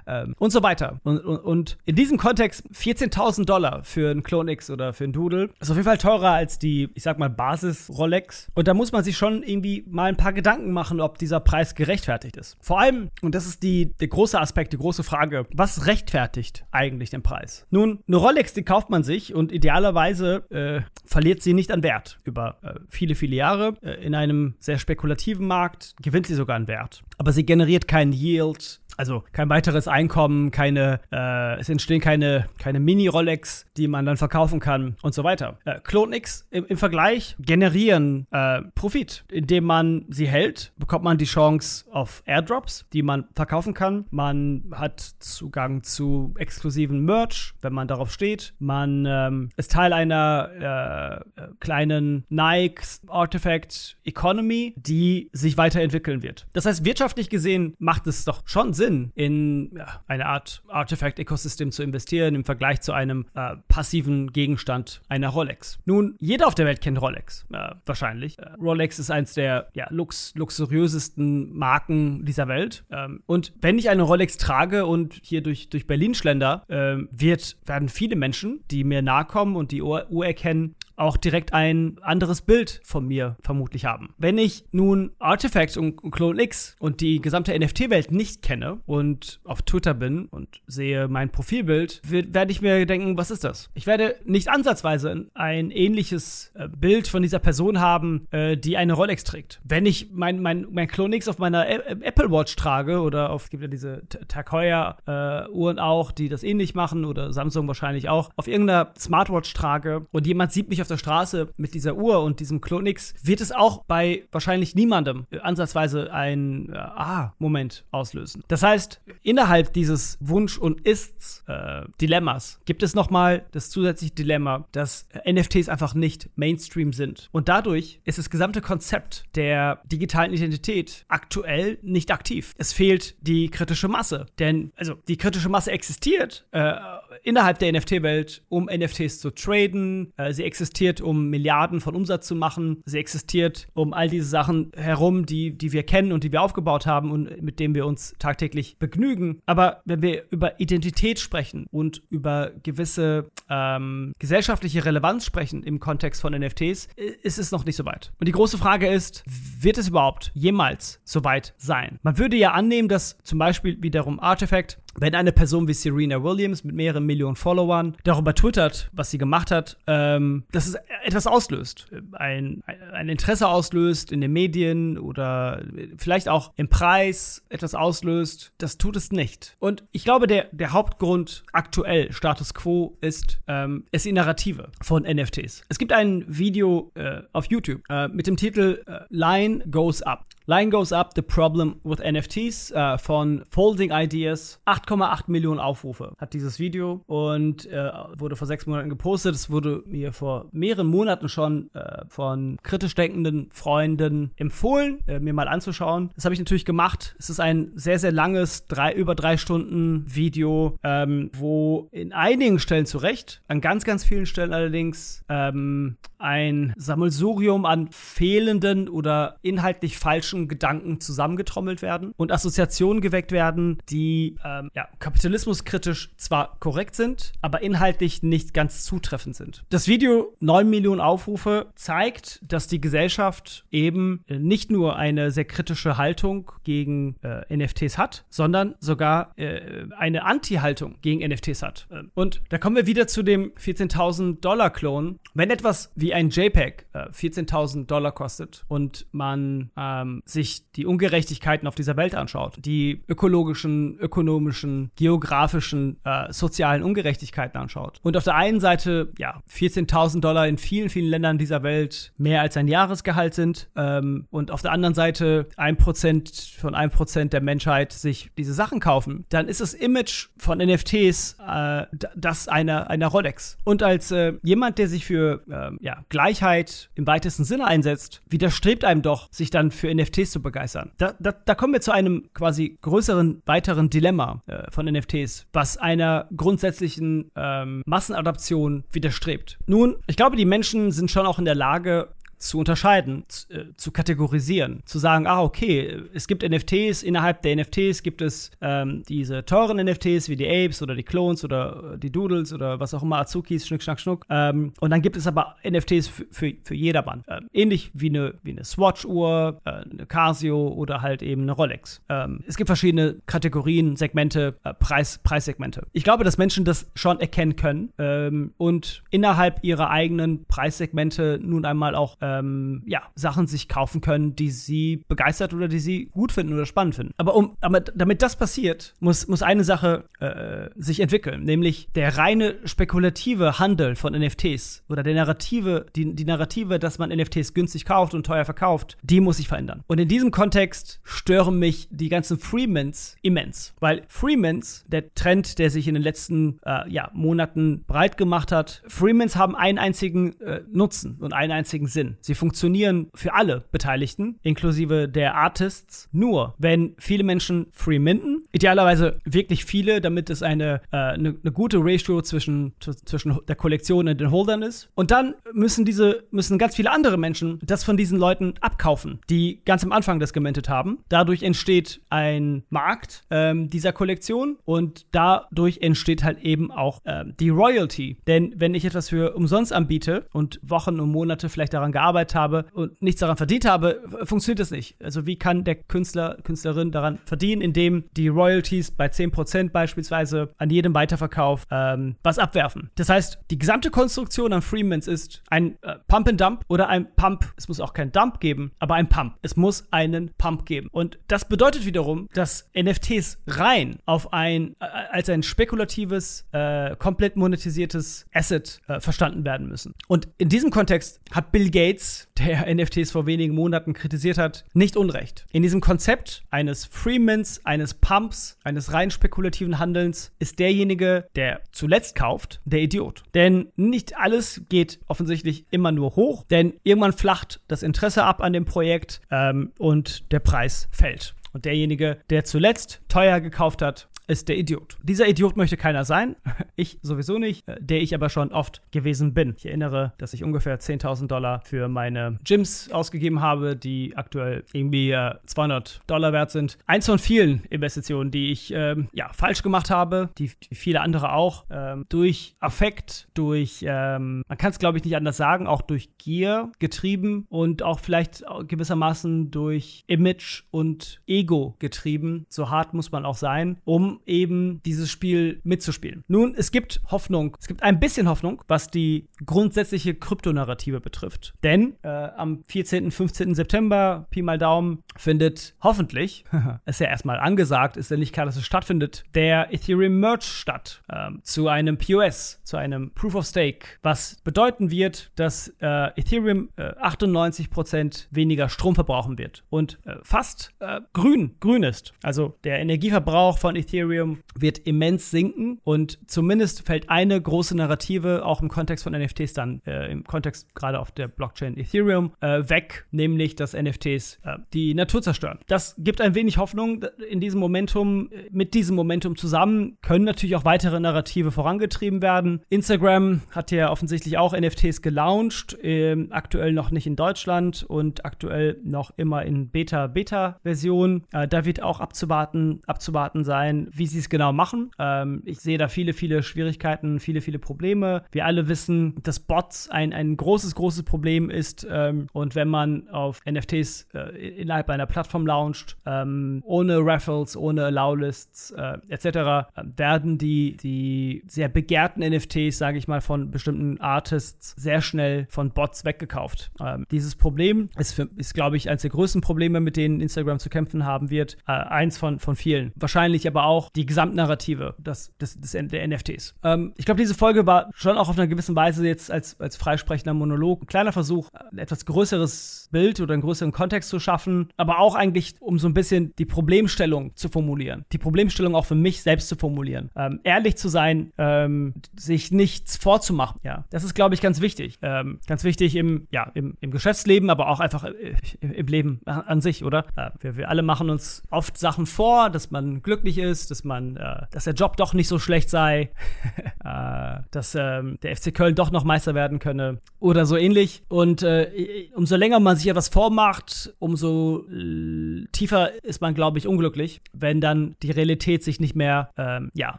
Ähm, 0.07 0.35
und 0.39 0.51
so 0.53 0.63
weiter. 0.63 1.01
Und, 1.05 1.19
und, 1.19 1.39
und 1.39 1.79
in 1.85 1.97
diesem 1.97 2.19
Kontext 2.19 2.65
14.000 2.75 3.45
Dollar 3.45 3.85
für 3.85 4.11
einen 4.11 4.23
Clone 4.23 4.53
X 4.53 4.71
oder 4.71 4.93
für 4.93 5.05
einen 5.05 5.13
Doodle 5.13 5.51
ist 5.61 5.71
auf 5.71 5.77
jeden 5.77 5.89
Fall 5.89 5.99
teurer 5.99 6.31
als 6.31 6.59
die, 6.59 6.89
ich 6.95 7.03
sag 7.03 7.19
mal, 7.19 7.31
Basis-Rolex. 7.31 8.51
Und 8.55 8.69
da 8.69 8.75
muss 8.75 8.93
man 8.93 9.05
sich 9.05 9.17
schon 9.17 9.43
irgendwie 9.43 9.85
mal 9.89 10.05
ein 10.05 10.17
paar 10.17 10.33
Gedanken 10.33 10.73
machen, 10.73 11.01
ob 11.01 11.19
dieser 11.19 11.41
Preis 11.41 11.75
gerechtfertigt 11.75 12.37
ist. 12.37 12.57
Vor 12.61 12.81
allem, 12.81 13.11
und 13.23 13.35
das 13.35 13.47
ist 13.47 13.63
die, 13.63 13.93
der 14.01 14.09
große 14.09 14.41
Aspekt, 14.41 14.73
die 14.73 14.79
große 14.79 15.03
Frage, 15.03 15.47
was 15.55 15.87
rechtfertigt 15.87 16.65
eigentlich 16.71 17.11
den 17.11 17.23
Preis? 17.23 17.67
Nun, 17.71 18.01
eine 18.07 18.17
Rolex, 18.17 18.55
die 18.55 18.63
kauft 18.63 18.91
man 18.91 19.03
sich 19.03 19.35
und 19.35 19.53
idealerweise 19.53 20.45
äh, 20.51 20.83
verliert 21.05 21.43
sie 21.43 21.55
nicht 21.55 21.71
an 21.71 21.83
Wert. 21.83 22.19
Über 22.25 22.57
äh, 22.63 22.75
viele, 22.89 23.15
viele 23.15 23.37
Jahre 23.37 23.75
äh, 23.83 24.05
in 24.05 24.15
einem 24.15 24.55
sehr 24.59 24.79
spekulativen 24.79 25.47
Markt 25.47 25.95
gewinnt 26.03 26.27
sie 26.27 26.35
sogar 26.35 26.57
an 26.57 26.69
Wert. 26.69 27.03
Aber 27.19 27.33
sie 27.33 27.47
generiert 27.47 27.89
keinen 27.89 28.13
Yield, 28.13 28.81
also 28.97 29.25
kein 29.33 29.49
weiteres 29.49 29.89
Einkommen, 29.89 30.51
keine, 30.51 31.01
äh, 31.11 31.59
es 31.59 31.69
entstehen 31.69 32.01
keine, 32.01 32.49
keine 32.59 32.81
Mini-Rolex, 32.81 33.67
die 33.77 33.89
man 33.89 34.07
dann 34.07 34.17
verkaufen 34.17 34.61
kann 34.61 34.97
und 35.03 35.15
so 35.15 35.25
weiter. 35.25 35.59
Äh, 35.65 35.81
CloneX 35.81 36.47
im, 36.51 36.67
im 36.67 36.77
Vergleich 36.77 37.37
generieren 37.39 38.27
äh, 38.31 38.63
Profit. 38.75 39.25
Indem 39.31 39.65
man 39.65 40.05
sie 40.09 40.29
hält, 40.29 40.73
bekommt 40.77 41.05
man 41.05 41.19
die 41.19 41.25
Chance 41.25 41.87
auf 41.93 42.23
Airdrops, 42.27 42.87
die 42.93 43.03
man 43.03 43.25
verkaufen 43.35 43.75
kann. 43.75 44.07
Man 44.11 44.65
hat 44.73 45.01
Zugang 45.01 45.83
zu 45.83 46.35
exklusiven 46.37 47.05
Merch, 47.05 47.55
wenn 47.61 47.73
man 47.73 47.89
darauf 47.89 48.13
steht. 48.13 48.55
Man 48.59 49.07
ähm, 49.07 49.49
ist 49.57 49.73
Teil 49.73 49.93
einer 49.93 51.23
äh, 51.37 51.45
kleinen 51.61 52.25
Nike 52.29 52.83
Artifact 53.09 53.97
Economy, 54.05 54.75
die 54.77 55.31
sich 55.33 55.57
weiterentwickeln 55.57 56.23
wird. 56.23 56.47
Das 56.53 56.67
heißt, 56.67 56.85
wirtschaftlich 56.85 57.31
gesehen 57.31 57.75
macht 57.79 58.07
es 58.07 58.25
doch 58.25 58.43
schon 58.45 58.73
Sinn, 58.73 58.82
Sinn, 58.83 59.13
in 59.15 59.71
ja, 59.77 60.03
eine 60.09 60.27
Art 60.27 60.63
Artifact-Ökosystem 60.69 61.71
zu 61.71 61.85
investieren 61.85 62.35
im 62.35 62.45
Vergleich 62.45 62.81
zu 62.81 62.93
einem 62.93 63.27
äh, 63.35 63.57
passiven 63.69 64.33
Gegenstand 64.33 65.03
einer 65.09 65.29
Rolex. 65.29 65.79
Nun, 65.85 66.17
jeder 66.19 66.49
auf 66.49 66.57
der 66.57 66.67
Welt 66.67 66.81
kennt 66.81 67.01
Rolex, 67.01 67.47
äh, 67.53 67.71
wahrscheinlich. 67.87 68.39
Äh, 68.41 68.55
Rolex 68.61 68.99
ist 68.99 69.13
eins 69.13 69.35
der 69.35 69.69
ja, 69.75 69.87
lux 69.91 70.35
luxuriösesten 70.35 71.57
Marken 71.57 72.25
dieser 72.25 72.49
Welt. 72.49 72.85
Ähm, 72.91 73.23
und 73.27 73.53
wenn 73.61 73.79
ich 73.79 73.89
eine 73.89 74.03
Rolex 74.03 74.37
trage 74.37 74.85
und 74.85 75.21
hier 75.23 75.43
durch, 75.43 75.69
durch 75.69 75.87
Berlin 75.87 76.15
schlender, 76.15 76.65
ähm, 76.69 77.09
wird, 77.13 77.57
werden 77.65 77.89
viele 77.89 78.17
Menschen, 78.17 78.65
die 78.73 78.83
mir 78.83 79.03
nahe 79.03 79.27
kommen 79.27 79.55
und 79.55 79.71
die 79.71 79.83
Uhr, 79.83 80.07
Uhr 80.11 80.27
erkennen, 80.27 80.75
auch 80.97 81.17
direkt 81.17 81.53
ein 81.53 81.99
anderes 82.03 82.43
Bild 82.43 82.81
von 82.85 83.07
mir 83.07 83.37
vermutlich 83.41 83.85
haben. 83.85 84.15
Wenn 84.19 84.39
ich 84.39 84.65
nun 84.73 85.13
Artifact 85.19 85.77
und 85.77 86.13
Clone 86.13 86.43
X 86.43 86.77
und 86.79 87.01
die 87.01 87.21
gesamte 87.21 87.59
NFT-Welt 87.59 88.11
nicht 88.11 88.43
kenne 88.43 88.81
und 88.87 89.41
auf 89.45 89.63
Twitter 89.63 89.95
bin 89.95 90.27
und 90.27 90.61
sehe 90.67 91.09
mein 91.09 91.31
Profilbild, 91.31 92.03
werde 92.05 92.53
ich 92.53 92.63
mir 92.63 92.85
denken, 92.87 93.17
was 93.17 93.31
ist 93.31 93.45
das? 93.45 93.71
Ich 93.75 93.87
werde 93.87 94.17
nicht 94.25 94.49
ansatzweise 94.49 95.31
ein 95.35 95.71
ähnliches 95.71 96.53
äh, 96.55 96.69
Bild 96.69 97.09
von 97.09 97.23
dieser 97.23 97.39
Person 97.39 97.81
haben, 97.81 98.27
äh, 98.31 98.57
die 98.57 98.77
eine 98.77 98.93
Rolex 98.93 99.25
trägt. 99.25 99.61
Wenn 99.65 99.87
ich 99.87 100.11
mein, 100.13 100.41
mein, 100.41 100.67
mein 100.71 100.89
Clone 100.89 101.17
X 101.17 101.29
auf 101.29 101.39
meiner 101.39 101.69
Apple 101.69 102.31
Watch 102.31 102.57
trage 102.57 103.01
oder 103.01 103.31
auf, 103.31 103.45
es 103.45 103.51
gibt 103.51 103.63
ja 103.63 103.69
diese 103.69 104.03
Tag 104.29 104.53
Heuer 104.53 104.97
äh, 105.07 105.51
Uhren 105.51 105.79
auch, 105.79 106.13
die 106.13 106.29
das 106.29 106.43
ähnlich 106.43 106.75
machen 106.75 107.05
oder 107.05 107.33
Samsung 107.33 107.67
wahrscheinlich 107.69 108.09
auch, 108.09 108.31
auf 108.37 108.49
irgendeiner 108.49 108.93
Smartwatch 108.99 109.53
trage 109.55 110.07
und 110.11 110.27
jemand 110.27 110.53
sieht 110.53 110.69
mich 110.69 110.82
auf 110.83 110.89
der 110.89 110.99
Straße 110.99 111.49
mit 111.57 111.75
dieser 111.75 111.97
Uhr 111.97 112.23
und 112.23 112.41
diesem 112.41 112.61
Klonix, 112.61 113.15
wird 113.23 113.41
es 113.41 113.53
auch 113.53 113.85
bei 113.85 114.25
wahrscheinlich 114.31 114.75
niemandem 114.75 115.27
ansatzweise 115.41 116.13
ein 116.13 116.69
äh, 116.71 116.77
Ah-Moment 116.77 117.85
auslösen. 117.91 118.43
Das 118.49 118.63
heißt, 118.63 119.01
innerhalb 119.23 119.73
dieses 119.73 120.19
Wunsch- 120.21 120.59
und 120.59 120.81
Ist-Dilemmas 120.83 122.59
äh, 122.61 122.65
gibt 122.65 122.83
es 122.83 122.95
nochmal 122.95 123.47
das 123.53 123.71
zusätzliche 123.71 124.15
Dilemma, 124.15 124.67
dass 124.73 125.07
NFTs 125.29 125.69
einfach 125.69 125.95
nicht 125.95 126.29
Mainstream 126.37 126.93
sind. 126.93 127.29
Und 127.33 127.49
dadurch 127.49 128.01
ist 128.05 128.19
das 128.19 128.31
gesamte 128.31 128.61
Konzept 128.61 129.25
der 129.35 129.81
digitalen 129.85 130.33
Identität 130.33 131.05
aktuell 131.09 131.79
nicht 131.83 132.11
aktiv. 132.11 132.53
Es 132.59 132.73
fehlt 132.73 133.17
die 133.21 133.49
kritische 133.49 133.89
Masse. 133.89 134.27
Denn, 134.39 134.73
also, 134.77 134.95
die 135.09 135.17
kritische 135.17 135.49
Masse 135.49 135.71
existiert 135.71 136.47
äh, 136.53 136.75
innerhalb 137.23 137.59
der 137.59 137.73
NFT-Welt, 137.73 138.43
um 138.49 138.67
NFTs 138.67 139.21
zu 139.21 139.31
traden. 139.31 140.13
Äh, 140.17 140.33
sie 140.33 140.45
existiert 140.45 140.72
existiert, 140.73 141.03
um 141.03 141.29
Milliarden 141.29 141.83
von 141.83 141.95
Umsatz 141.95 142.27
zu 142.27 142.35
machen. 142.35 142.81
Sie 142.87 142.99
existiert 142.99 143.69
um 143.75 143.93
all 143.93 144.09
diese 144.09 144.25
Sachen 144.25 144.73
herum, 144.75 145.27
die, 145.27 145.57
die 145.57 145.73
wir 145.73 145.83
kennen 145.83 146.13
und 146.13 146.25
die 146.25 146.33
wir 146.33 146.41
aufgebaut 146.41 146.87
haben 146.87 147.11
und 147.11 147.43
mit 147.43 147.61
denen 147.61 147.75
wir 147.75 147.85
uns 147.85 148.15
tagtäglich 148.19 148.79
begnügen. 148.79 149.41
Aber 149.45 149.83
wenn 149.85 150.01
wir 150.01 150.25
über 150.31 150.59
Identität 150.61 151.21
sprechen 151.21 151.67
und 151.71 152.01
über 152.09 152.53
gewisse 152.63 153.29
ähm, 153.51 154.15
gesellschaftliche 154.19 154.87
Relevanz 154.87 155.27
sprechen 155.27 155.63
im 155.63 155.79
Kontext 155.79 156.23
von 156.23 156.33
NFTs, 156.33 156.89
ist 157.23 157.39
es 157.39 157.51
noch 157.51 157.67
nicht 157.67 157.77
so 157.77 157.85
weit. 157.85 158.11
Und 158.19 158.27
die 158.27 158.33
große 158.33 158.57
Frage 158.57 158.89
ist, 158.89 159.25
wird 159.27 159.77
es 159.77 159.89
überhaupt 159.89 160.31
jemals 160.33 161.03
so 161.05 161.23
weit 161.23 161.53
sein? 161.59 161.99
Man 162.03 162.17
würde 162.17 162.37
ja 162.37 162.53
annehmen, 162.53 162.89
dass 162.89 163.19
zum 163.25 163.39
Beispiel 163.39 163.77
wiederum 163.83 164.21
Artifact 164.21 164.79
wenn 164.99 165.15
eine 165.15 165.33
Person 165.33 165.69
wie 165.69 165.75
Serena 165.75 166.23
Williams 166.23 166.65
mit 166.65 166.75
mehreren 166.75 167.05
Millionen 167.05 167.37
Followern 167.37 167.97
darüber 168.05 168.35
twittert, 168.35 168.91
was 168.93 169.11
sie 169.11 169.19
gemacht 169.19 169.51
hat, 169.51 169.77
ähm, 169.87 170.45
dass 170.53 170.67
es 170.67 170.77
etwas 171.05 171.27
auslöst. 171.27 171.91
Ein, 172.13 172.63
ein 172.93 173.09
Interesse 173.09 173.49
auslöst 173.49 174.13
in 174.13 174.21
den 174.21 174.33
Medien 174.33 174.99
oder 174.99 175.63
vielleicht 175.97 176.29
auch 176.29 176.53
im 176.57 176.69
Preis 176.69 177.45
etwas 177.49 177.75
auslöst, 177.75 178.53
das 178.59 178.79
tut 178.79 178.97
es 178.97 179.13
nicht. 179.13 179.57
Und 179.59 179.85
ich 179.93 180.05
glaube, 180.05 180.27
der, 180.27 180.49
der 180.53 180.73
Hauptgrund 180.73 181.45
aktuell, 181.53 182.13
Status 182.13 182.55
Quo, 182.55 182.97
ist, 183.01 183.41
ähm, 183.47 183.85
ist 183.91 184.05
die 184.05 184.13
Narrative 184.13 184.71
von 184.81 185.03
NFTs. 185.03 185.63
Es 185.69 185.79
gibt 185.79 185.93
ein 185.93 186.25
Video 186.29 186.91
äh, 186.95 187.23
auf 187.33 187.47
YouTube 187.47 187.83
äh, 187.89 188.09
mit 188.09 188.27
dem 188.27 188.37
Titel 188.37 188.83
äh, 188.87 189.01
Line 189.09 189.65
Goes 189.71 190.03
Up. 190.03 190.25
Line 190.47 190.71
Goes 190.71 190.93
Up, 190.93 191.13
The 191.15 191.23
Problem 191.23 191.77
with 191.85 192.01
NFTs 192.01 192.73
äh, 192.73 192.99
von 192.99 193.45
Folding 193.49 193.93
Ideas. 193.93 194.61
8,8 194.67 195.25
Millionen 195.29 195.61
Aufrufe 195.61 196.15
hat 196.19 196.35
dieses 196.35 196.59
Video 196.59 197.03
und 197.07 197.67
äh, 197.67 197.91
wurde 198.17 198.35
vor 198.35 198.49
sechs 198.49 198.67
Monaten 198.67 198.89
gepostet. 198.89 199.37
Es 199.37 199.51
wurde 199.51 199.85
mir 199.87 200.13
vor 200.13 200.49
mehreren 200.51 200.89
Monaten 200.89 201.29
schon 201.29 201.71
äh, 201.75 202.05
von 202.09 202.59
kritisch 202.63 202.95
denkenden 202.95 203.51
Freunden 203.53 204.33
empfohlen, 204.37 204.99
äh, 205.07 205.21
mir 205.21 205.33
mal 205.33 205.47
anzuschauen. 205.47 206.11
Das 206.17 206.25
habe 206.25 206.35
ich 206.35 206.41
natürlich 206.41 206.65
gemacht. 206.65 207.15
Es 207.19 207.31
ist 207.31 207.39
ein 207.39 207.71
sehr, 207.77 208.01
sehr 208.01 208.13
langes, 208.13 208.67
drei, 208.67 208.93
über 208.93 209.15
drei 209.15 209.37
Stunden 209.37 210.05
Video, 210.13 210.77
ähm, 210.83 211.31
wo 211.37 211.89
in 211.93 212.13
einigen 212.13 212.59
Stellen 212.59 212.87
zu 212.87 212.99
Recht, 212.99 213.43
an 213.47 213.61
ganz, 213.61 213.85
ganz 213.85 214.05
vielen 214.05 214.27
Stellen 214.27 214.53
allerdings 214.53 215.25
ähm, 215.29 215.99
ein 216.19 216.73
Sammelsurium 216.77 217.65
an 217.65 217.89
fehlenden 217.91 218.89
oder 218.89 219.37
inhaltlich 219.43 219.99
falschen 220.33 220.49
Gedanken 220.49 221.01
zusammengetrommelt 221.01 221.83
werden 221.83 222.13
und 222.17 222.33
Assoziationen 222.33 223.01
geweckt 223.01 223.33
werden, 223.33 223.79
die 223.89 224.37
ähm, 224.45 224.71
ja, 224.75 224.89
kapitalismuskritisch 224.99 226.11
zwar 226.17 226.57
korrekt 226.59 226.97
sind, 226.97 227.33
aber 227.41 227.63
inhaltlich 227.63 228.23
nicht 228.23 228.55
ganz 228.55 228.85
zutreffend 228.85 229.37
sind. 229.37 229.65
Das 229.71 229.89
Video 229.89 230.35
9 230.41 230.69
Millionen 230.69 231.01
Aufrufe 231.01 231.67
zeigt, 231.75 232.41
dass 232.43 232.67
die 232.67 232.81
Gesellschaft 232.81 233.65
eben 233.71 234.25
nicht 234.29 234.71
nur 234.71 234.97
eine 234.97 235.31
sehr 235.31 235.45
kritische 235.45 235.97
Haltung 235.97 236.51
gegen 236.65 237.17
äh, 237.23 237.55
NFTs 237.55 237.99
hat, 237.99 238.25
sondern 238.31 238.75
sogar 238.81 239.33
äh, 239.37 239.85
eine 239.99 240.25
Anti-Haltung 240.25 240.97
gegen 241.03 241.27
NFTs 241.29 241.63
hat. 241.63 241.87
Ähm, 241.91 242.11
und 242.15 242.43
da 242.49 242.59
kommen 242.59 242.77
wir 242.77 242.87
wieder 242.87 243.07
zu 243.07 243.23
dem 243.23 243.53
14.000 243.55 244.41
Dollar 244.41 244.71
Klon. 244.71 245.19
Wenn 245.35 245.51
etwas 245.51 245.93
wie 245.95 246.15
ein 246.15 246.31
JPEG 246.31 246.87
äh, 246.93 246.99
14.000 247.11 247.87
Dollar 247.87 248.13
kostet 248.13 248.65
und 248.69 249.07
man 249.13 249.71
ähm, 249.77 250.22
sich 250.25 250.71
die 250.73 250.87
Ungerechtigkeiten 250.87 251.67
auf 251.69 251.75
dieser 251.75 251.97
Welt 251.97 252.15
anschaut, 252.15 252.57
die 252.59 253.03
ökologischen, 253.09 253.99
ökonomischen, 253.99 254.91
geografischen, 254.97 255.99
äh, 256.05 256.33
sozialen 256.33 256.83
Ungerechtigkeiten 256.83 257.59
anschaut 257.61 258.01
und 258.03 258.17
auf 258.17 258.25
der 258.25 258.35
einen 258.35 258.61
Seite 258.61 259.13
ja 259.19 259.43
14.000 259.51 260.21
Dollar 260.21 260.47
in 260.47 260.59
vielen, 260.59 260.89
vielen 260.89 261.09
Ländern 261.09 261.39
dieser 261.39 261.63
Welt 261.63 262.13
mehr 262.17 262.41
als 262.41 262.57
ein 262.57 262.69
Jahresgehalt 262.69 263.35
sind 263.35 263.69
ähm, 263.77 264.27
und 264.31 264.51
auf 264.51 264.63
der 264.63 264.73
anderen 264.73 264.95
Seite 264.95 265.49
ein 265.57 265.77
Prozent 265.77 266.31
von 266.59 266.75
einem 266.75 266.91
Prozent 266.91 267.33
der 267.33 267.41
Menschheit 267.41 267.93
sich 267.93 268.31
diese 268.39 268.55
Sachen 268.55 268.81
kaufen, 268.81 269.25
dann 269.29 269.49
ist 269.49 269.61
das 269.61 269.75
Image 269.75 270.29
von 270.37 270.59
NFTs 270.59 271.37
äh, 271.47 271.87
das 272.15 272.49
einer, 272.49 272.91
einer 272.91 273.09
Rolex. 273.09 273.59
Und 273.65 273.83
als 273.83 274.11
äh, 274.11 274.35
jemand, 274.43 274.79
der 274.79 274.89
sich 274.89 275.05
für 275.05 275.43
äh, 275.51 275.71
ja, 275.85 276.05
Gleichheit 276.09 276.91
im 276.95 277.07
weitesten 277.07 277.45
Sinne 277.45 277.67
einsetzt, 277.67 278.23
widerstrebt 278.29 278.85
einem 278.85 279.03
doch, 279.03 279.29
sich 279.33 279.51
dann 279.51 279.71
für 279.71 279.93
NFTs 279.93 280.12
zu 280.13 280.41
begeistern. 280.41 280.93
Da, 280.99 281.15
da, 281.19 281.33
da 281.33 281.55
kommen 281.55 281.73
wir 281.73 281.81
zu 281.81 281.93
einem 281.93 282.29
quasi 282.35 282.79
größeren, 282.81 283.43
weiteren 283.47 283.91
Dilemma 283.91 284.43
äh, 284.47 284.71
von 284.71 284.87
NFTs, 284.87 285.47
was 285.53 285.77
einer 285.77 286.29
grundsätzlichen 286.37 287.31
ähm, 287.37 287.83
Massenadaption 287.87 288.85
widerstrebt. 288.93 289.59
Nun, 289.67 289.97
ich 290.07 290.17
glaube, 290.17 290.37
die 290.37 290.45
Menschen 290.45 290.93
sind 290.93 291.11
schon 291.11 291.27
auch 291.27 291.39
in 291.39 291.45
der 291.45 291.55
Lage, 291.55 292.09
zu 292.43 292.59
unterscheiden, 292.59 293.25
zu, 293.29 293.53
äh, 293.53 293.77
zu, 293.77 293.93
kategorisieren, 293.93 294.83
zu 294.85 294.99
sagen, 294.99 295.27
ah, 295.27 295.43
okay, 295.43 296.03
es 296.13 296.27
gibt 296.27 296.43
NFTs, 296.43 297.03
innerhalb 297.03 297.43
der 297.43 297.57
NFTs 297.57 298.03
gibt 298.03 298.21
es 298.21 298.51
ähm, 298.61 299.05
diese 299.09 299.45
teuren 299.45 299.85
NFTs 299.85 300.29
wie 300.29 300.37
die 300.37 300.49
Apes 300.49 300.83
oder 300.83 300.95
die 300.95 301.05
Clones 301.05 301.45
oder 301.45 301.93
äh, 301.95 301.99
die 301.99 302.11
Doodles 302.11 302.53
oder 302.53 302.81
was 302.81 302.95
auch 302.95 303.03
immer, 303.03 303.19
Azukis, 303.19 303.67
Schnick, 303.67 303.83
Schnack, 303.83 304.01
Schnuck. 304.01 304.27
Ähm, 304.29 304.73
und 304.81 304.91
dann 304.91 305.03
gibt 305.03 305.17
es 305.17 305.27
aber 305.27 305.57
NFTs 305.65 306.09
für, 306.09 306.53
für, 306.63 306.75
jedermann. 306.75 307.23
Ähm, 307.29 307.49
ähnlich 307.53 307.91
wie 307.95 308.09
eine, 308.09 308.35
wie 308.43 308.51
eine 308.51 308.65
Swatch-Uhr, 308.65 309.61
äh, 309.65 309.71
eine 309.71 310.07
Casio 310.07 310.69
oder 310.69 311.01
halt 311.01 311.23
eben 311.23 311.43
eine 311.43 311.53
Rolex. 311.53 312.03
Ähm, 312.09 312.41
es 312.47 312.57
gibt 312.57 312.67
verschiedene 312.67 313.17
Kategorien, 313.27 313.95
Segmente, 313.95 314.57
äh, 314.65 314.75
Preis, 314.75 315.21
Preissegmente. 315.23 315.87
Ich 315.93 316.03
glaube, 316.03 316.25
dass 316.25 316.39
Menschen 316.39 316.65
das 316.65 316.91
schon 316.97 317.21
erkennen 317.21 317.55
können 317.55 317.93
ähm, 317.99 318.53
und 318.57 319.05
innerhalb 319.11 319.63
ihrer 319.63 319.91
eigenen 319.91 320.45
Preissegmente 320.47 321.39
nun 321.41 321.65
einmal 321.65 321.95
auch 321.95 322.21
äh, 322.21 322.32
ähm, 322.39 322.83
ja, 322.87 323.03
Sachen 323.15 323.47
sich 323.47 323.69
kaufen 323.69 324.01
können, 324.01 324.37
die 324.37 324.51
sie 324.51 325.05
begeistert 325.09 325.55
oder 325.55 325.69
die 325.69 325.79
sie 325.79 326.07
gut 326.07 326.33
finden 326.33 326.55
oder 326.55 326.67
spannend 326.67 326.95
finden. 326.95 327.13
Aber 327.17 327.35
um, 327.35 327.57
aber 327.61 327.81
damit 327.81 328.23
das 328.23 328.37
passiert, 328.37 328.95
muss, 329.01 329.29
muss 329.29 329.43
eine 329.43 329.65
Sache 329.65 330.05
äh, 330.21 330.71
sich 330.77 331.01
entwickeln, 331.01 331.45
nämlich 331.45 331.89
der 331.95 332.17
reine 332.17 332.57
spekulative 332.65 333.59
Handel 333.59 333.95
von 333.97 334.13
NFTs 334.13 334.85
oder 334.89 335.03
der 335.03 335.15
Narrative, 335.15 335.87
die, 335.97 336.15
die 336.15 336.25
Narrative, 336.25 336.79
dass 336.79 336.99
man 336.99 337.11
NFTs 337.11 337.55
günstig 337.55 337.85
kauft 337.85 338.15
und 338.15 338.27
teuer 338.27 338.45
verkauft, 338.45 338.97
die 339.03 339.21
muss 339.21 339.37
sich 339.37 339.49
verändern. 339.49 339.83
Und 339.87 339.99
in 339.99 340.09
diesem 340.09 340.31
Kontext 340.31 341.01
stören 341.05 341.59
mich 341.59 341.89
die 341.91 342.09
ganzen 342.09 342.39
Freemans 342.39 343.17
immens, 343.23 343.75
weil 343.81 344.03
Freemans, 344.09 344.85
der 344.89 345.15
Trend, 345.15 345.59
der 345.59 345.71
sich 345.71 345.89
in 345.89 345.95
den 345.95 346.03
letzten 346.03 346.59
äh, 346.65 346.89
ja, 346.91 347.11
Monaten 347.13 347.85
breit 347.87 348.17
gemacht 348.17 348.53
hat, 348.53 348.83
Freemans 348.87 349.37
haben 349.37 349.55
einen 349.55 349.79
einzigen 349.79 350.41
äh, 350.41 350.63
Nutzen 350.71 351.17
und 351.21 351.33
einen 351.33 351.53
einzigen 351.53 351.87
Sinn. 351.87 352.17
Sie 352.23 352.35
funktionieren 352.35 353.11
für 353.15 353.35
alle 353.35 353.65
Beteiligten, 353.73 354.39
inklusive 354.43 355.09
der 355.09 355.35
Artists, 355.35 356.09
nur 356.13 356.55
wenn 356.59 356.95
viele 356.99 357.25
Menschen 357.25 357.67
free 357.73 357.99
minten. 357.99 358.45
Idealerweise 358.53 359.19
wirklich 359.25 359.65
viele, 359.65 360.01
damit 360.01 360.31
es 360.31 360.43
eine, 360.43 360.81
äh, 360.93 360.97
eine, 360.97 361.35
eine, 361.43 361.53
gute 361.53 361.79
Ratio 361.81 362.23
zwischen, 362.23 362.75
zwischen 362.81 363.39
der 363.49 363.57
Kollektion 363.57 364.09
und 364.09 364.21
den 364.21 364.31
Holdern 364.31 364.63
ist. 364.63 364.89
Und 364.95 365.11
dann 365.11 365.35
müssen 365.53 365.85
diese, 365.85 366.23
müssen 366.31 366.59
ganz 366.59 366.77
viele 366.77 366.93
andere 366.93 367.19
Menschen 367.19 367.59
das 367.63 367.83
von 367.83 367.97
diesen 367.97 368.19
Leuten 368.19 368.55
abkaufen, 368.61 369.21
die 369.29 369.61
ganz 369.65 369.83
am 369.83 369.93
Anfang 369.93 370.21
das 370.21 370.33
gemintet 370.33 370.69
haben. 370.69 370.99
Dadurch 371.09 371.43
entsteht 371.43 372.01
ein 372.09 372.63
Markt 372.71 373.25
ähm, 373.31 373.69
dieser 373.69 373.93
Kollektion 373.93 374.59
und 374.65 375.07
dadurch 375.11 375.79
entsteht 375.79 376.23
halt 376.23 376.39
eben 376.43 376.71
auch 376.71 377.01
ähm, 377.05 377.35
die 377.41 377.49
Royalty. 377.49 378.19
Denn 378.29 378.55
wenn 378.57 378.75
ich 378.75 378.85
etwas 378.85 379.09
für 379.09 379.35
umsonst 379.35 379.73
anbiete 379.73 380.27
und 380.33 380.61
Wochen 380.63 381.01
und 381.01 381.11
Monate 381.11 381.49
vielleicht 381.49 381.75
daran 381.75 381.91
gearbeitet 381.91 382.02
gearbeitet 382.03 382.35
habe 382.35 382.65
und 382.73 383.01
nichts 383.01 383.21
daran 383.21 383.37
verdient 383.37 383.65
habe, 383.65 384.03
funktioniert 384.25 384.59
das 384.59 384.71
nicht. 384.71 384.97
Also 385.03 385.25
wie 385.27 385.37
kann 385.37 385.63
der 385.65 385.77
Künstler, 385.77 386.37
Künstlerin 386.43 386.91
daran 386.91 387.19
verdienen, 387.25 387.63
indem 387.63 388.05
die 388.17 388.29
Royalties 388.29 388.91
bei 388.91 389.07
10% 389.07 389.71
beispielsweise 389.71 390.53
an 390.59 390.71
jedem 390.71 390.95
Weiterverkauf 390.95 391.67
ähm, 391.71 392.17
was 392.25 392.39
abwerfen. 392.39 392.91
Das 392.97 393.09
heißt, 393.09 393.39
die 393.51 393.59
gesamte 393.59 393.91
Konstruktion 393.91 394.53
an 394.53 394.63
Freemans 394.63 395.07
ist 395.07 395.43
ein 395.49 395.79
äh, 395.83 395.97
Pump 396.09 396.29
and 396.29 396.41
Dump 396.41 396.65
oder 396.69 396.89
ein 396.89 397.15
Pump. 397.15 397.53
Es 397.57 397.69
muss 397.69 397.81
auch 397.81 397.93
kein 397.93 398.11
Dump 398.11 398.41
geben, 398.41 398.73
aber 398.81 398.95
ein 398.95 399.09
Pump. 399.09 399.37
Es 399.43 399.57
muss 399.57 399.87
einen 399.93 400.33
Pump 400.39 400.67
geben. 400.67 400.89
Und 400.91 401.19
das 401.29 401.47
bedeutet 401.49 401.87
wiederum, 401.87 402.29
dass 402.35 402.69
NFTs 402.77 403.39
rein 403.47 403.99
auf 404.07 404.33
ein, 404.33 404.75
äh, 404.81 404.87
als 405.11 405.29
ein 405.29 405.43
spekulatives, 405.43 406.47
äh, 406.53 406.97
komplett 406.97 407.37
monetisiertes 407.37 408.27
Asset 408.33 408.81
äh, 408.89 408.99
verstanden 408.99 409.45
werden 409.45 409.69
müssen. 409.69 409.95
Und 410.09 410.29
in 410.39 410.49
diesem 410.49 410.71
Kontext 410.71 411.21
hat 411.31 411.53
Bill 411.53 411.71
Gates 411.71 411.92
Gates, 411.93 412.29
der 412.39 412.67
NFTs 412.75 413.11
vor 413.11 413.27
wenigen 413.27 413.55
Monaten 413.55 413.93
kritisiert 413.93 414.39
hat, 414.39 414.65
nicht 414.73 414.97
unrecht. 414.97 415.45
In 415.53 415.63
diesem 415.63 415.83
Konzept 415.83 416.43
eines 416.51 416.87
Freemans, 416.87 417.61
eines 417.65 417.93
Pumps, 417.95 418.59
eines 418.65 418.93
rein 418.95 419.11
spekulativen 419.11 419.79
Handelns 419.79 420.33
ist 420.39 420.59
derjenige, 420.59 421.27
der 421.37 421.61
zuletzt 421.71 422.15
kauft, 422.15 422.61
der 422.65 422.81
Idiot. 422.81 423.25
Denn 423.35 423.69
nicht 423.77 424.17
alles 424.17 424.63
geht 424.71 425.01
offensichtlich 425.07 425.67
immer 425.71 425.93
nur 425.93 426.17
hoch, 426.17 426.45
denn 426.45 426.75
irgendwann 426.83 427.13
flacht 427.13 427.61
das 427.69 427.83
Interesse 427.83 428.25
ab 428.25 428.41
an 428.41 428.55
dem 428.55 428.65
Projekt 428.65 429.21
ähm, 429.31 429.73
und 429.79 430.33
der 430.33 430.41
Preis 430.41 430.89
fällt. 430.93 431.35
Und 431.53 431.67
derjenige, 431.67 432.17
der 432.31 432.45
zuletzt 432.45 433.03
teuer 433.09 433.41
gekauft 433.41 433.83
hat, 433.83 434.09
ist 434.33 434.49
der 434.49 434.59
Idiot. 434.59 434.97
Dieser 435.03 435.29
Idiot 435.29 435.57
möchte 435.57 435.77
keiner 435.77 436.05
sein. 436.05 436.37
Ich 436.75 436.99
sowieso 437.03 437.39
nicht, 437.39 437.69
äh, 437.69 437.77
der 437.81 438.01
ich 438.01 438.15
aber 438.15 438.31
schon 438.31 438.51
oft 438.51 438.81
gewesen 438.93 439.35
bin. 439.35 439.55
Ich 439.59 439.67
erinnere, 439.67 440.15
dass 440.17 440.33
ich 440.33 440.43
ungefähr 440.43 440.81
10.000 440.81 441.27
Dollar 441.27 441.61
für 441.65 441.87
meine 441.87 442.39
Gyms 442.45 442.91
ausgegeben 442.91 443.43
habe, 443.43 443.77
die 443.77 444.17
aktuell 444.17 444.65
irgendwie 444.73 445.15
200 445.45 446.01
Dollar 446.07 446.33
wert 446.33 446.51
sind. 446.51 446.79
Eins 446.87 447.07
von 447.07 447.19
vielen 447.19 447.65
Investitionen, 447.69 448.31
die 448.31 448.53
ich 448.53 448.73
ähm, 448.75 449.09
ja, 449.13 449.31
falsch 449.35 449.63
gemacht 449.63 449.91
habe, 449.91 450.31
die, 450.39 450.51
die 450.71 450.75
viele 450.75 451.03
andere 451.03 451.35
auch, 451.35 451.67
ähm, 451.71 452.07
durch 452.09 452.57
Affekt, 452.59 453.29
durch, 453.35 453.85
ähm, 453.87 454.43
man 454.49 454.59
kann 454.59 454.71
es 454.71 454.79
glaube 454.79 454.97
ich 454.97 455.05
nicht 455.05 455.17
anders 455.17 455.37
sagen, 455.37 455.67
auch 455.67 455.83
durch 455.83 456.17
Gier 456.17 456.73
getrieben 456.79 457.47
und 457.51 457.83
auch 457.83 458.01
vielleicht 458.01 458.45
gewissermaßen 458.67 459.51
durch 459.51 460.05
Image 460.07 460.63
und 460.71 461.21
Ego 461.27 461.77
getrieben. 461.79 462.47
So 462.49 462.71
hart 462.71 462.95
muss 462.95 463.13
man 463.13 463.27
auch 463.27 463.37
sein, 463.37 463.77
um 463.85 464.21
eben 464.27 464.81
dieses 464.85 465.11
Spiel 465.11 465.61
mitzuspielen. 465.65 466.25
Nun, 466.29 466.55
es 466.57 466.71
gibt 466.71 467.01
Hoffnung, 467.11 467.57
es 467.61 467.69
gibt 467.69 467.83
ein 467.83 468.01
bisschen 468.01 468.29
Hoffnung, 468.29 468.63
was 468.69 468.89
die 468.89 469.29
grundsätzliche 469.45 470.15
Kryptonarrative 470.15 471.01
betrifft. 471.01 471.55
Denn 471.63 471.95
äh, 472.03 472.09
am 472.09 472.63
14., 472.65 473.11
15. 473.11 473.55
September, 473.55 474.27
Pi 474.31 474.43
mal 474.43 474.59
Daumen, 474.59 475.03
findet 475.17 475.75
hoffentlich, 475.83 476.45
ist 476.87 477.01
ja 477.01 477.09
erstmal 477.09 477.39
angesagt, 477.39 477.97
ist 477.97 478.11
ja 478.11 478.17
nicht 478.17 478.33
klar, 478.33 478.47
dass 478.47 478.57
es 478.57 478.65
stattfindet, 478.65 479.25
der 479.35 479.73
Ethereum 479.73 480.21
Merge 480.21 480.45
statt. 480.45 481.03
Ähm, 481.11 481.41
zu 481.43 481.69
einem 481.69 481.99
POS, 481.99 482.61
zu 482.65 482.77
einem 482.77 483.13
Proof 483.13 483.35
of 483.35 483.47
Stake, 483.47 483.87
was 484.03 484.37
bedeuten 484.45 484.91
wird, 484.91 485.31
dass 485.37 485.69
äh, 485.81 486.09
Ethereum 486.19 486.71
äh, 486.77 486.93
98% 487.03 488.27
weniger 488.31 488.69
Strom 488.69 488.95
verbrauchen 488.95 489.39
wird 489.39 489.65
und 489.71 489.99
äh, 490.05 490.17
fast 490.23 490.73
äh, 490.81 491.01
grün, 491.13 491.57
grün 491.61 491.83
ist. 491.83 492.15
Also 492.23 492.59
der 492.65 492.81
Energieverbrauch 492.81 493.59
von 493.59 493.77
Ethereum 493.77 494.02
wird 494.09 494.79
immens 494.79 495.31
sinken 495.31 495.81
und 495.85 496.19
zumindest 496.27 496.87
fällt 496.87 497.11
eine 497.11 497.41
große 497.41 497.77
Narrative 497.77 498.45
auch 498.45 498.63
im 498.63 498.69
Kontext 498.69 499.05
von 499.05 499.13
NFTs 499.13 499.53
dann, 499.53 499.83
äh, 499.87 500.11
im 500.11 500.25
Kontext 500.25 500.75
gerade 500.75 501.01
auf 501.01 501.11
der 501.11 501.29
Blockchain 501.29 501.77
Ethereum, 501.77 502.33
äh, 502.41 502.69
weg, 502.69 503.07
nämlich 503.11 503.57
dass 503.57 503.75
NFTs 503.75 504.41
die 504.73 504.95
Natur 504.95 505.23
zerstören. 505.23 505.59
Das 505.67 505.95
gibt 505.99 506.21
ein 506.21 506.35
wenig 506.35 506.59
Hoffnung 506.59 507.05
in 507.29 507.41
diesem 507.41 507.61
Momentum. 507.61 508.31
Mit 508.51 508.75
diesem 508.75 508.97
Momentum 508.97 509.37
zusammen 509.37 509.99
können 510.03 510.25
natürlich 510.25 510.57
auch 510.57 510.65
weitere 510.65 511.01
Narrative 511.01 511.51
vorangetrieben 511.51 512.23
werden. 512.23 512.63
Instagram 512.69 513.43
hat 513.51 513.71
ja 513.71 513.91
offensichtlich 513.91 514.39
auch 514.39 514.53
NFTs 514.59 515.03
gelauncht, 515.03 515.75
äh, 515.83 516.17
aktuell 516.31 516.73
noch 516.73 516.91
nicht 516.91 517.07
in 517.07 517.17
Deutschland 517.17 517.85
und 517.85 518.25
aktuell 518.25 518.79
noch 518.83 519.13
immer 519.17 519.45
in 519.45 519.71
Beta-Beta-Version. 519.71 521.25
Äh, 521.33 521.49
da 521.49 521.65
wird 521.65 521.83
auch 521.83 522.01
abzuwarten, 522.01 522.81
abzuwarten 522.87 523.45
sein, 523.45 523.89
wie 523.95 524.07
sie 524.07 524.19
es 524.19 524.29
genau 524.29 524.53
machen. 524.53 524.91
Ähm, 524.99 525.43
ich 525.45 525.61
sehe 525.61 525.79
da 525.79 525.89
viele, 525.89 526.13
viele 526.13 526.43
Schwierigkeiten, 526.43 527.21
viele, 527.21 527.41
viele 527.41 527.59
Probleme. 527.59 528.25
Wir 528.33 528.47
alle 528.47 528.69
wissen, 528.69 529.15
dass 529.23 529.41
Bots 529.41 529.89
ein, 529.91 530.13
ein 530.13 530.37
großes, 530.37 530.75
großes 530.75 531.03
Problem 531.05 531.51
ist. 531.51 531.87
Ähm, 531.91 532.27
und 532.33 532.55
wenn 532.55 532.69
man 532.69 533.09
auf 533.09 533.41
NFTs 533.49 534.09
äh, 534.15 534.61
innerhalb 534.61 534.91
einer 534.91 535.07
Plattform 535.07 535.47
launcht, 535.47 535.97
ähm, 536.07 536.63
ohne 536.65 536.99
Raffles, 536.99 537.57
ohne 537.57 537.87
Allow-Lists 537.87 538.73
äh, 538.73 538.99
etc., 539.09 539.27
äh, 539.27 539.63
werden 539.97 540.39
die, 540.39 540.77
die 540.77 541.43
sehr 541.47 541.69
begehrten 541.69 542.23
NFTs, 542.23 542.79
sage 542.79 542.99
ich 542.99 543.09
mal, 543.09 543.21
von 543.21 543.51
bestimmten 543.51 544.01
Artists 544.01 544.75
sehr 544.77 545.01
schnell 545.01 545.47
von 545.49 545.71
Bots 545.71 546.05
weggekauft. 546.05 546.71
Ähm, 546.81 547.07
dieses 547.11 547.37
Problem 547.37 547.89
ist, 547.99 548.19
ist 548.37 548.55
glaube 548.55 548.77
ich, 548.77 548.89
eines 548.89 549.03
der 549.03 549.11
größten 549.11 549.41
Probleme, 549.41 549.81
mit 549.81 549.97
denen 549.97 550.21
Instagram 550.21 550.59
zu 550.59 550.71
kämpfen 550.71 551.05
haben 551.05 551.31
wird. 551.31 551.57
Äh, 551.67 551.73
eins 551.73 552.19
von, 552.19 552.39
von 552.39 552.57
vielen. 552.57 552.93
Wahrscheinlich 552.97 553.47
aber 553.47 553.65
auch 553.65 553.82
die 553.91 554.07
Gesamtnarrative 554.07 554.95
des, 554.99 555.33
des, 555.39 555.61
des 555.61 555.73
der 555.73 556.07
NFTs. 556.07 556.55
Ähm, 556.63 556.93
ich 556.97 557.05
glaube, 557.05 557.21
diese 557.21 557.35
Folge 557.35 557.67
war 557.67 557.91
schon 557.95 558.17
auch 558.17 558.29
auf 558.29 558.39
einer 558.39 558.47
gewissen 558.47 558.77
Weise 558.77 559.07
jetzt 559.07 559.31
als, 559.31 559.59
als 559.61 559.77
freisprechender 559.77 560.35
Monolog 560.35 560.83
ein 560.83 560.87
kleiner 560.87 561.13
Versuch, 561.13 561.51
ein 561.53 561.79
etwas 561.79 562.05
größeres 562.07 562.89
Bild 562.93 563.21
oder 563.21 563.33
einen 563.35 563.43
größeren 563.43 563.73
Kontext 563.73 564.11
zu 564.11 564.21
schaffen, 564.21 564.69
aber 564.77 564.99
auch 564.99 565.15
eigentlich, 565.15 565.55
um 565.61 565.79
so 565.79 565.89
ein 565.89 565.95
bisschen 565.95 566.35
die 566.37 566.45
Problemstellung 566.45 567.35
zu 567.37 567.49
formulieren. 567.49 568.05
Die 568.13 568.19
Problemstellung 568.19 568.75
auch 568.75 568.85
für 568.85 568.95
mich 568.95 569.23
selbst 569.23 569.49
zu 569.49 569.57
formulieren. 569.57 570.11
Ähm, 570.15 570.41
ehrlich 570.45 570.77
zu 570.77 570.89
sein, 570.89 571.33
ähm, 571.39 571.95
sich 572.17 572.53
nichts 572.53 572.97
vorzumachen. 572.97 573.61
Ja, 573.65 573.85
das 573.91 574.05
ist, 574.05 574.15
glaube 574.15 574.35
ich, 574.35 574.41
ganz 574.41 574.61
wichtig. 574.61 574.99
Ähm, 575.03 575.41
ganz 575.47 575.65
wichtig 575.65 575.97
im, 575.97 576.29
ja, 576.31 576.51
im, 576.55 576.77
im 576.81 576.91
Geschäftsleben, 576.91 577.51
aber 577.51 577.69
auch 577.69 577.81
einfach 577.81 578.05
äh, 578.05 578.35
im 578.61 578.87
Leben 578.87 579.21
an 579.25 579.61
sich, 579.61 579.85
oder? 579.85 580.05
Äh, 580.17 580.31
wir, 580.41 580.57
wir 580.57 580.69
alle 580.69 580.83
machen 580.83 581.11
uns 581.11 581.43
oft 581.51 581.79
Sachen 581.79 582.07
vor, 582.07 582.51
dass 582.51 582.71
man 582.71 583.03
glücklich 583.03 583.39
ist, 583.39 583.71
dass 583.73 583.85
man, 583.85 584.17
äh, 584.17 584.43
dass 584.51 584.65
der 584.65 584.75
Job 584.75 584.99
doch 584.99 585.15
nicht 585.15 585.29
so 585.29 585.39
schlecht 585.39 585.71
sei, 585.71 586.11
äh, 586.85 587.41
dass 587.51 587.75
ähm, 587.75 588.19
der 588.23 588.37
FC 588.37 588.55
Köln 588.55 588.75
doch 588.75 588.91
noch 588.91 589.03
Meister 589.03 589.35
werden 589.35 589.59
könne 589.59 589.99
oder 590.21 590.45
so 590.45 590.57
ähnlich. 590.57 591.03
Und 591.09 591.43
äh, 591.43 592.09
umso 592.15 592.37
länger 592.37 592.61
man 592.61 592.77
sich 592.77 592.87
etwas 592.89 593.09
vormacht, 593.09 593.95
umso 593.99 594.67
äh, 594.71 595.47
tiefer 595.53 596.05
ist 596.05 596.21
man, 596.21 596.35
glaube 596.35 596.59
ich, 596.59 596.69
unglücklich, 596.69 597.23
wenn 597.33 597.63
dann 597.63 597.97
die 598.03 598.11
Realität 598.11 598.63
sich 598.63 598.79
nicht 598.79 598.95
mehr 598.95 599.31
ähm, 599.39 599.71
ja, 599.75 599.99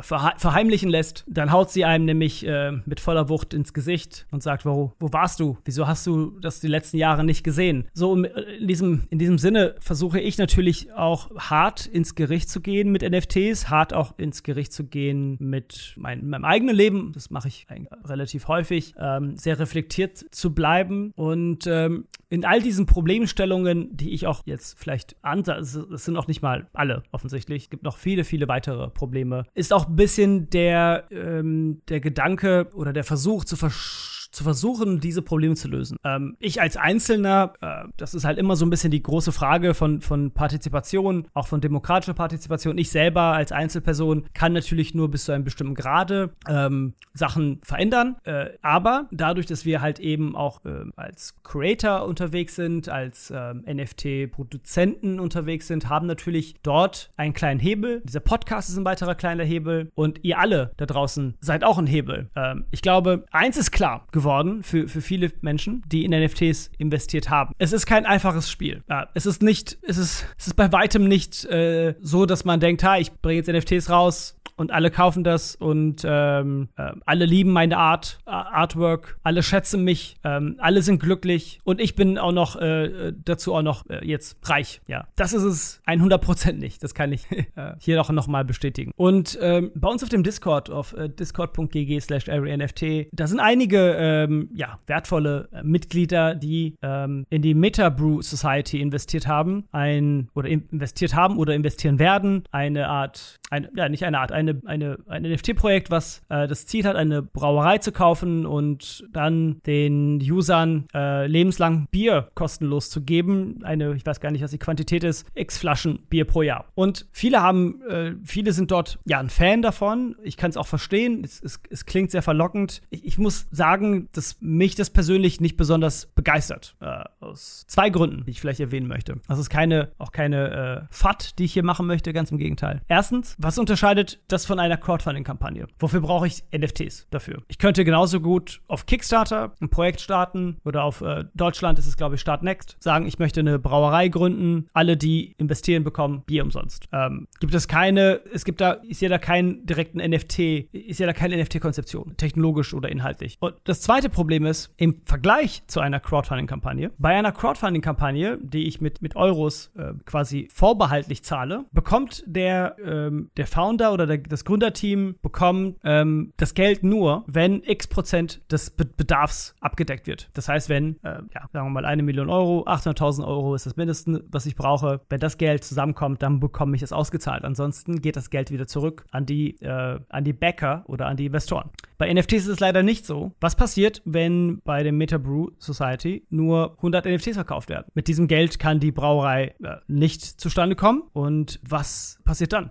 verhe 0.00 0.32
verheimlichen 0.38 0.88
lässt. 0.88 1.24
Dann 1.28 1.52
haut 1.52 1.70
sie 1.70 1.84
einem 1.84 2.06
nämlich 2.06 2.46
äh, 2.46 2.72
mit 2.86 3.00
voller 3.00 3.28
Wucht 3.28 3.52
ins 3.52 3.74
Gesicht 3.74 4.26
und 4.30 4.42
sagt, 4.42 4.64
wo, 4.64 4.92
wo 4.98 5.12
warst 5.12 5.40
du? 5.40 5.58
Wieso 5.66 5.86
hast 5.86 6.06
du 6.06 6.38
das 6.40 6.60
die 6.60 6.68
letzten 6.68 6.96
Jahre 6.96 7.22
nicht 7.22 7.44
gesehen? 7.44 7.86
So 7.92 8.14
in 8.14 8.66
diesem, 8.66 9.02
in 9.10 9.18
diesem 9.18 9.36
Sinne 9.36 9.74
versuche 9.80 10.20
ich 10.20 10.38
natürlich 10.38 10.92
auch 10.94 11.30
hart 11.36 11.84
ins 11.84 12.14
Gericht 12.14 12.48
zu 12.48 12.62
gehen 12.62 12.90
mit 12.90 13.02
NFTs, 13.42 13.70
hart 13.70 13.94
auch 13.94 14.14
ins 14.18 14.42
Gericht 14.42 14.72
zu 14.72 14.84
gehen 14.84 15.36
mit 15.38 15.94
mein, 15.96 16.28
meinem 16.28 16.44
eigenen 16.44 16.74
Leben. 16.74 17.12
Das 17.12 17.30
mache 17.30 17.48
ich 17.48 17.66
relativ 18.04 18.48
häufig. 18.48 18.94
Ähm, 18.98 19.36
sehr 19.36 19.58
reflektiert 19.58 20.24
zu 20.30 20.54
bleiben 20.54 21.12
und 21.16 21.66
ähm, 21.66 22.06
in 22.28 22.44
all 22.44 22.62
diesen 22.62 22.86
Problemstellungen, 22.86 23.96
die 23.96 24.12
ich 24.12 24.26
auch 24.26 24.42
jetzt 24.46 24.78
vielleicht 24.78 25.16
an, 25.22 25.40
es 25.40 25.72
sind 25.72 26.16
auch 26.16 26.28
nicht 26.28 26.42
mal 26.42 26.66
alle 26.72 27.02
offensichtlich, 27.12 27.64
es 27.64 27.70
gibt 27.70 27.82
noch 27.82 27.98
viele, 27.98 28.24
viele 28.24 28.48
weitere 28.48 28.88
Probleme, 28.88 29.44
ist 29.54 29.72
auch 29.72 29.88
ein 29.88 29.96
bisschen 29.96 30.48
der, 30.50 31.04
ähm, 31.10 31.82
der 31.88 32.00
Gedanke 32.00 32.68
oder 32.74 32.92
der 32.92 33.04
Versuch 33.04 33.44
zu 33.44 33.56
verstehen, 33.56 34.11
zu 34.32 34.44
versuchen, 34.44 34.98
diese 34.98 35.22
Probleme 35.22 35.54
zu 35.54 35.68
lösen. 35.68 35.98
Ähm, 36.04 36.36
ich 36.40 36.60
als 36.60 36.76
Einzelner, 36.76 37.52
äh, 37.60 37.84
das 37.96 38.14
ist 38.14 38.24
halt 38.24 38.38
immer 38.38 38.56
so 38.56 38.66
ein 38.66 38.70
bisschen 38.70 38.90
die 38.90 39.02
große 39.02 39.30
Frage 39.30 39.74
von, 39.74 40.00
von 40.00 40.32
Partizipation, 40.32 41.28
auch 41.34 41.46
von 41.46 41.60
demokratischer 41.60 42.14
Partizipation. 42.14 42.78
Ich 42.78 42.90
selber 42.90 43.20
als 43.20 43.52
Einzelperson 43.52 44.24
kann 44.32 44.52
natürlich 44.54 44.94
nur 44.94 45.10
bis 45.10 45.26
zu 45.26 45.32
einem 45.32 45.44
bestimmten 45.44 45.74
Grade 45.74 46.30
ähm, 46.48 46.94
Sachen 47.12 47.60
verändern, 47.62 48.16
äh, 48.24 48.50
aber 48.62 49.06
dadurch, 49.12 49.46
dass 49.46 49.64
wir 49.64 49.82
halt 49.82 50.00
eben 50.00 50.34
auch 50.34 50.64
äh, 50.64 50.84
als 50.96 51.34
Creator 51.44 52.06
unterwegs 52.06 52.56
sind, 52.56 52.88
als 52.88 53.32
ähm, 53.34 53.64
NFT-Produzenten 53.66 55.20
unterwegs 55.20 55.66
sind, 55.66 55.88
haben 55.88 56.06
natürlich 56.06 56.56
dort 56.62 57.10
einen 57.16 57.34
kleinen 57.34 57.60
Hebel. 57.60 58.00
Dieser 58.04 58.20
Podcast 58.20 58.70
ist 58.70 58.78
ein 58.78 58.84
weiterer 58.84 59.14
kleiner 59.14 59.44
Hebel 59.44 59.90
und 59.94 60.24
ihr 60.24 60.38
alle 60.38 60.72
da 60.78 60.86
draußen 60.86 61.34
seid 61.40 61.64
auch 61.64 61.76
ein 61.76 61.86
Hebel. 61.86 62.30
Ähm, 62.34 62.64
ich 62.70 62.80
glaube, 62.80 63.26
eins 63.30 63.58
ist 63.58 63.72
klar, 63.72 64.06
geworden 64.22 64.62
für, 64.62 64.88
für 64.88 65.00
viele 65.00 65.32
Menschen, 65.40 65.82
die 65.86 66.04
in 66.04 66.12
NFTs 66.12 66.70
investiert 66.78 67.28
haben. 67.28 67.54
Es 67.58 67.72
ist 67.72 67.86
kein 67.86 68.06
einfaches 68.06 68.50
Spiel. 68.50 68.82
Ja, 68.88 69.08
es 69.14 69.26
ist 69.26 69.42
nicht, 69.42 69.78
es 69.82 69.98
ist, 69.98 70.26
es 70.38 70.48
ist 70.48 70.54
bei 70.54 70.70
weitem 70.72 71.08
nicht 71.08 71.44
äh, 71.46 71.94
so, 72.00 72.26
dass 72.26 72.44
man 72.44 72.60
denkt, 72.60 72.84
ha, 72.84 72.98
ich 72.98 73.12
bringe 73.12 73.42
jetzt 73.42 73.48
NFTs 73.48 73.90
raus, 73.90 74.38
und 74.56 74.70
alle 74.70 74.90
kaufen 74.90 75.24
das 75.24 75.54
und 75.56 76.02
ähm, 76.04 76.68
äh, 76.76 76.92
alle 77.06 77.26
lieben 77.26 77.50
meine 77.50 77.78
Art, 77.78 78.18
Artwork, 78.24 79.18
alle 79.22 79.42
schätzen 79.42 79.84
mich, 79.84 80.16
ähm, 80.24 80.56
alle 80.58 80.82
sind 80.82 81.00
glücklich 81.00 81.60
und 81.64 81.80
ich 81.80 81.94
bin 81.94 82.18
auch 82.18 82.32
noch 82.32 82.56
äh, 82.56 83.12
dazu 83.24 83.54
auch 83.54 83.62
noch 83.62 83.88
äh, 83.88 84.04
jetzt 84.06 84.38
reich. 84.48 84.80
Ja, 84.86 85.06
das 85.16 85.32
ist 85.32 85.42
es 85.42 85.82
100% 85.86 86.52
nicht. 86.54 86.82
Das 86.82 86.94
kann 86.94 87.12
ich 87.12 87.30
äh, 87.30 87.74
hier 87.78 88.00
auch 88.00 88.10
noch 88.10 88.26
mal 88.26 88.44
bestätigen. 88.44 88.92
Und 88.96 89.38
ähm, 89.40 89.70
bei 89.74 89.88
uns 89.88 90.02
auf 90.02 90.08
dem 90.08 90.22
Discord 90.22 90.70
auf 90.70 90.92
äh, 90.94 91.08
discord.gg 91.08 92.00
slash 92.00 92.26
nft 92.28 92.82
da 93.12 93.26
sind 93.26 93.40
einige 93.40 93.96
ähm, 93.98 94.50
ja, 94.54 94.78
wertvolle 94.86 95.48
äh, 95.52 95.62
Mitglieder, 95.62 96.34
die 96.34 96.76
ähm, 96.82 97.26
in 97.30 97.42
die 97.42 97.54
MetaBrew 97.54 98.22
Society 98.22 98.80
investiert 98.80 99.26
haben, 99.26 99.64
ein 99.72 100.28
oder 100.34 100.48
investiert 100.48 101.14
haben 101.14 101.38
oder 101.38 101.54
investieren 101.54 101.98
werden, 101.98 102.44
eine 102.50 102.88
Art, 102.88 103.38
ein, 103.50 103.68
ja 103.76 103.88
nicht 103.88 104.04
eine 104.04 104.18
Art, 104.18 104.32
eine, 104.48 104.60
eine, 104.64 104.98
ein 105.06 105.22
NFT-Projekt, 105.22 105.90
was 105.90 106.22
äh, 106.28 106.46
das 106.46 106.66
Ziel 106.66 106.84
hat, 106.84 106.96
eine 106.96 107.22
Brauerei 107.22 107.78
zu 107.78 107.92
kaufen 107.92 108.46
und 108.46 109.04
dann 109.12 109.60
den 109.66 110.20
Usern 110.20 110.86
äh, 110.94 111.26
lebenslang 111.26 111.86
Bier 111.90 112.28
kostenlos 112.34 112.90
zu 112.90 113.02
geben. 113.02 113.60
Eine, 113.62 113.94
ich 113.94 114.04
weiß 114.04 114.20
gar 114.20 114.30
nicht, 114.30 114.42
was 114.42 114.50
die 114.50 114.58
Quantität 114.58 115.04
ist, 115.04 115.26
x 115.34 115.58
Flaschen 115.58 116.00
Bier 116.08 116.24
pro 116.24 116.42
Jahr. 116.42 116.66
Und 116.74 117.06
viele 117.12 117.42
haben, 117.42 117.82
äh, 117.88 118.12
viele 118.24 118.52
sind 118.52 118.70
dort 118.70 118.98
ja 119.04 119.18
ein 119.18 119.30
Fan 119.30 119.62
davon. 119.62 120.16
Ich 120.22 120.36
kann 120.36 120.50
es 120.50 120.56
auch 120.56 120.66
verstehen. 120.66 121.22
Es, 121.24 121.42
es, 121.42 121.60
es, 121.70 121.86
klingt 121.86 122.10
sehr 122.10 122.22
verlockend. 122.22 122.82
Ich, 122.90 123.04
ich, 123.04 123.18
muss 123.18 123.46
sagen, 123.50 124.08
dass 124.12 124.36
mich 124.40 124.74
das 124.74 124.90
persönlich 124.90 125.40
nicht 125.40 125.56
besonders 125.56 126.06
begeistert. 126.06 126.76
Äh, 126.80 127.04
aus 127.20 127.64
zwei 127.66 127.90
Gründen, 127.90 128.24
die 128.24 128.32
ich 128.32 128.40
vielleicht 128.40 128.60
erwähnen 128.60 128.88
möchte. 128.88 129.20
Das 129.28 129.38
ist 129.38 129.50
keine, 129.50 129.92
auch 129.98 130.12
keine 130.12 130.88
äh, 130.90 130.94
FAT, 130.94 131.38
die 131.38 131.44
ich 131.44 131.52
hier 131.52 131.64
machen 131.64 131.86
möchte, 131.86 132.12
ganz 132.12 132.30
im 132.30 132.38
Gegenteil. 132.38 132.82
Erstens, 132.88 133.36
was 133.38 133.58
unterscheidet 133.58 134.20
das 134.32 134.46
von 134.46 134.58
einer 134.58 134.76
Crowdfunding-Kampagne. 134.76 135.66
Wofür 135.78 136.00
brauche 136.00 136.26
ich 136.26 136.44
NFTs 136.56 137.06
dafür? 137.10 137.42
Ich 137.48 137.58
könnte 137.58 137.84
genauso 137.84 138.20
gut 138.20 138.60
auf 138.66 138.86
Kickstarter 138.86 139.52
ein 139.60 139.68
Projekt 139.68 140.00
starten 140.00 140.56
oder 140.64 140.84
auf 140.84 141.00
äh, 141.02 141.24
Deutschland 141.34 141.78
ist 141.78 141.86
es, 141.86 141.96
glaube 141.96 142.14
ich, 142.14 142.20
Start 142.20 142.42
Next, 142.42 142.76
sagen, 142.80 143.06
ich 143.06 143.18
möchte 143.18 143.40
eine 143.40 143.58
Brauerei 143.58 144.08
gründen. 144.08 144.68
Alle, 144.72 144.96
die 144.96 145.34
investieren, 145.38 145.84
bekommen 145.84 146.22
Bier 146.26 146.42
umsonst. 146.42 146.88
Ähm, 146.92 147.28
gibt 147.40 147.54
es 147.54 147.68
keine, 147.68 148.20
es 148.32 148.44
gibt 148.44 148.60
da, 148.60 148.78
ich 148.82 148.98
sehe 148.98 149.08
da 149.08 149.18
keinen 149.18 149.66
direkten 149.66 149.98
NFT, 149.98 150.38
ich 150.72 150.96
sehe 150.96 151.06
da 151.06 151.12
keine 151.12 151.42
NFT-Konzeption, 151.42 152.16
technologisch 152.16 152.74
oder 152.74 152.88
inhaltlich. 152.88 153.36
Und 153.40 153.54
das 153.64 153.82
zweite 153.82 154.08
Problem 154.08 154.46
ist, 154.46 154.72
im 154.76 155.02
Vergleich 155.04 155.62
zu 155.66 155.80
einer 155.80 156.00
Crowdfunding-Kampagne, 156.00 156.90
bei 156.98 157.16
einer 157.16 157.32
Crowdfunding-Kampagne, 157.32 158.38
die 158.42 158.66
ich 158.66 158.80
mit, 158.80 159.02
mit 159.02 159.16
Euros 159.16 159.72
äh, 159.76 159.92
quasi 160.04 160.48
vorbehaltlich 160.52 161.22
zahle, 161.22 161.64
bekommt 161.72 162.24
der, 162.26 162.76
ähm, 162.84 163.30
der 163.36 163.46
Founder 163.46 163.92
oder 163.92 164.06
der, 164.06 164.18
das 164.28 164.44
Gründerteam 164.44 165.16
bekommt 165.22 165.78
ähm, 165.84 166.32
das 166.36 166.54
Geld 166.54 166.82
nur, 166.82 167.24
wenn 167.26 167.62
x 167.64 167.86
Prozent 167.86 168.40
des 168.50 168.70
Be 168.70 168.84
Bedarfs 168.84 169.54
abgedeckt 169.60 170.06
wird. 170.06 170.30
Das 170.34 170.48
heißt, 170.48 170.68
wenn, 170.68 170.96
äh, 171.02 171.22
ja, 171.34 171.48
sagen 171.52 171.66
wir 171.66 171.70
mal, 171.70 171.84
eine 171.84 172.02
Million 172.02 172.30
Euro, 172.30 172.64
800.000 172.66 173.26
Euro 173.26 173.54
ist 173.54 173.66
das 173.66 173.76
Mindeste, 173.76 174.24
was 174.30 174.46
ich 174.46 174.54
brauche. 174.54 175.00
Wenn 175.08 175.20
das 175.20 175.38
Geld 175.38 175.64
zusammenkommt, 175.64 176.22
dann 176.22 176.40
bekomme 176.40 176.76
ich 176.76 176.82
es 176.82 176.92
ausgezahlt. 176.92 177.44
Ansonsten 177.44 178.00
geht 178.00 178.16
das 178.16 178.30
Geld 178.30 178.50
wieder 178.50 178.66
zurück 178.66 179.04
an 179.10 179.26
die, 179.26 179.60
äh, 179.60 179.98
an 180.08 180.24
die 180.24 180.32
Backer 180.32 180.84
oder 180.86 181.06
an 181.06 181.16
die 181.16 181.26
Investoren. 181.26 181.70
Bei 181.98 182.12
NFTs 182.12 182.42
ist 182.42 182.48
es 182.48 182.60
leider 182.60 182.82
nicht 182.82 183.06
so. 183.06 183.32
Was 183.40 183.54
passiert, 183.54 184.02
wenn 184.04 184.60
bei 184.64 184.82
dem 184.82 184.98
Metabrew 184.98 185.50
Society 185.58 186.26
nur 186.30 186.74
100 186.78 187.06
NFTs 187.06 187.34
verkauft 187.34 187.68
werden? 187.68 187.86
Mit 187.94 188.08
diesem 188.08 188.26
Geld 188.26 188.58
kann 188.58 188.80
die 188.80 188.90
Brauerei 188.90 189.54
äh, 189.62 189.76
nicht 189.86 190.22
zustande 190.22 190.74
kommen. 190.74 191.02
Und 191.12 191.60
was 191.62 192.18
passiert 192.24 192.52
dann? 192.52 192.70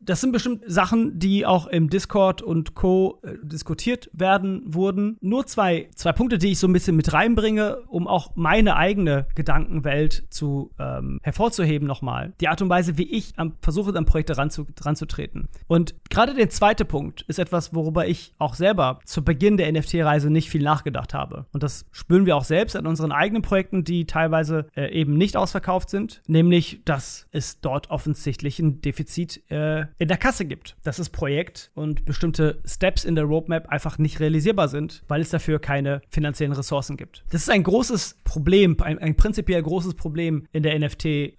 Das 0.00 0.20
sind 0.20 0.32
bestimmt 0.32 0.64
Sachen, 0.66 0.91
die 1.18 1.46
auch 1.46 1.66
im 1.66 1.90
Discord 1.90 2.42
und 2.42 2.74
Co. 2.74 3.20
Äh, 3.22 3.34
diskutiert 3.42 4.10
werden 4.12 4.62
wurden. 4.66 5.16
Nur 5.20 5.46
zwei, 5.46 5.88
zwei 5.94 6.12
Punkte, 6.12 6.38
die 6.38 6.52
ich 6.52 6.58
so 6.58 6.66
ein 6.66 6.72
bisschen 6.72 6.96
mit 6.96 7.12
reinbringe, 7.12 7.78
um 7.88 8.06
auch 8.06 8.32
meine 8.34 8.76
eigene 8.76 9.26
Gedankenwelt 9.34 10.24
zu 10.30 10.70
ähm, 10.78 11.18
hervorzuheben 11.22 11.86
nochmal. 11.86 12.32
Die 12.40 12.48
Art 12.48 12.62
und 12.62 12.68
Weise, 12.68 12.98
wie 12.98 13.10
ich 13.10 13.32
am, 13.36 13.54
versuche, 13.60 13.96
an 13.96 14.04
Projekte 14.04 14.36
ranzu, 14.36 14.66
ranzutreten. 14.80 15.48
Und 15.66 15.94
gerade 16.10 16.34
der 16.34 16.50
zweite 16.50 16.84
Punkt 16.84 17.22
ist 17.22 17.38
etwas, 17.38 17.74
worüber 17.74 18.06
ich 18.06 18.34
auch 18.38 18.54
selber 18.54 19.00
zu 19.04 19.24
Beginn 19.24 19.56
der 19.56 19.70
NFT-Reise 19.72 20.30
nicht 20.30 20.50
viel 20.50 20.62
nachgedacht 20.62 21.14
habe. 21.14 21.46
Und 21.52 21.62
das 21.62 21.86
spüren 21.92 22.26
wir 22.26 22.36
auch 22.36 22.44
selbst 22.44 22.76
an 22.76 22.86
unseren 22.86 23.12
eigenen 23.12 23.42
Projekten, 23.42 23.84
die 23.84 24.06
teilweise 24.06 24.66
äh, 24.76 24.92
eben 24.92 25.14
nicht 25.14 25.36
ausverkauft 25.36 25.90
sind. 25.90 26.22
Nämlich, 26.26 26.82
dass 26.84 27.26
es 27.30 27.60
dort 27.60 27.90
offensichtlich 27.90 28.58
ein 28.58 28.80
Defizit 28.80 29.42
äh, 29.50 29.86
in 29.98 30.08
der 30.08 30.16
Kasse 30.16 30.44
gibt. 30.44 30.76
Dass 30.84 30.96
das 30.96 31.10
Projekt 31.10 31.70
und 31.74 32.04
bestimmte 32.04 32.60
Steps 32.64 33.04
in 33.04 33.14
der 33.14 33.24
Roadmap 33.24 33.68
einfach 33.68 33.98
nicht 33.98 34.20
realisierbar 34.20 34.68
sind, 34.68 35.02
weil 35.08 35.20
es 35.20 35.30
dafür 35.30 35.58
keine 35.58 36.02
finanziellen 36.08 36.52
Ressourcen 36.52 36.96
gibt. 36.96 37.24
Das 37.30 37.42
ist 37.42 37.50
ein 37.50 37.62
großes 37.62 38.18
Problem, 38.24 38.76
ein, 38.80 38.98
ein 38.98 39.16
prinzipiell 39.16 39.62
großes 39.62 39.94
Problem 39.94 40.46
in 40.52 40.62
der 40.62 40.78
NFT, 40.78 41.04
äh, 41.04 41.32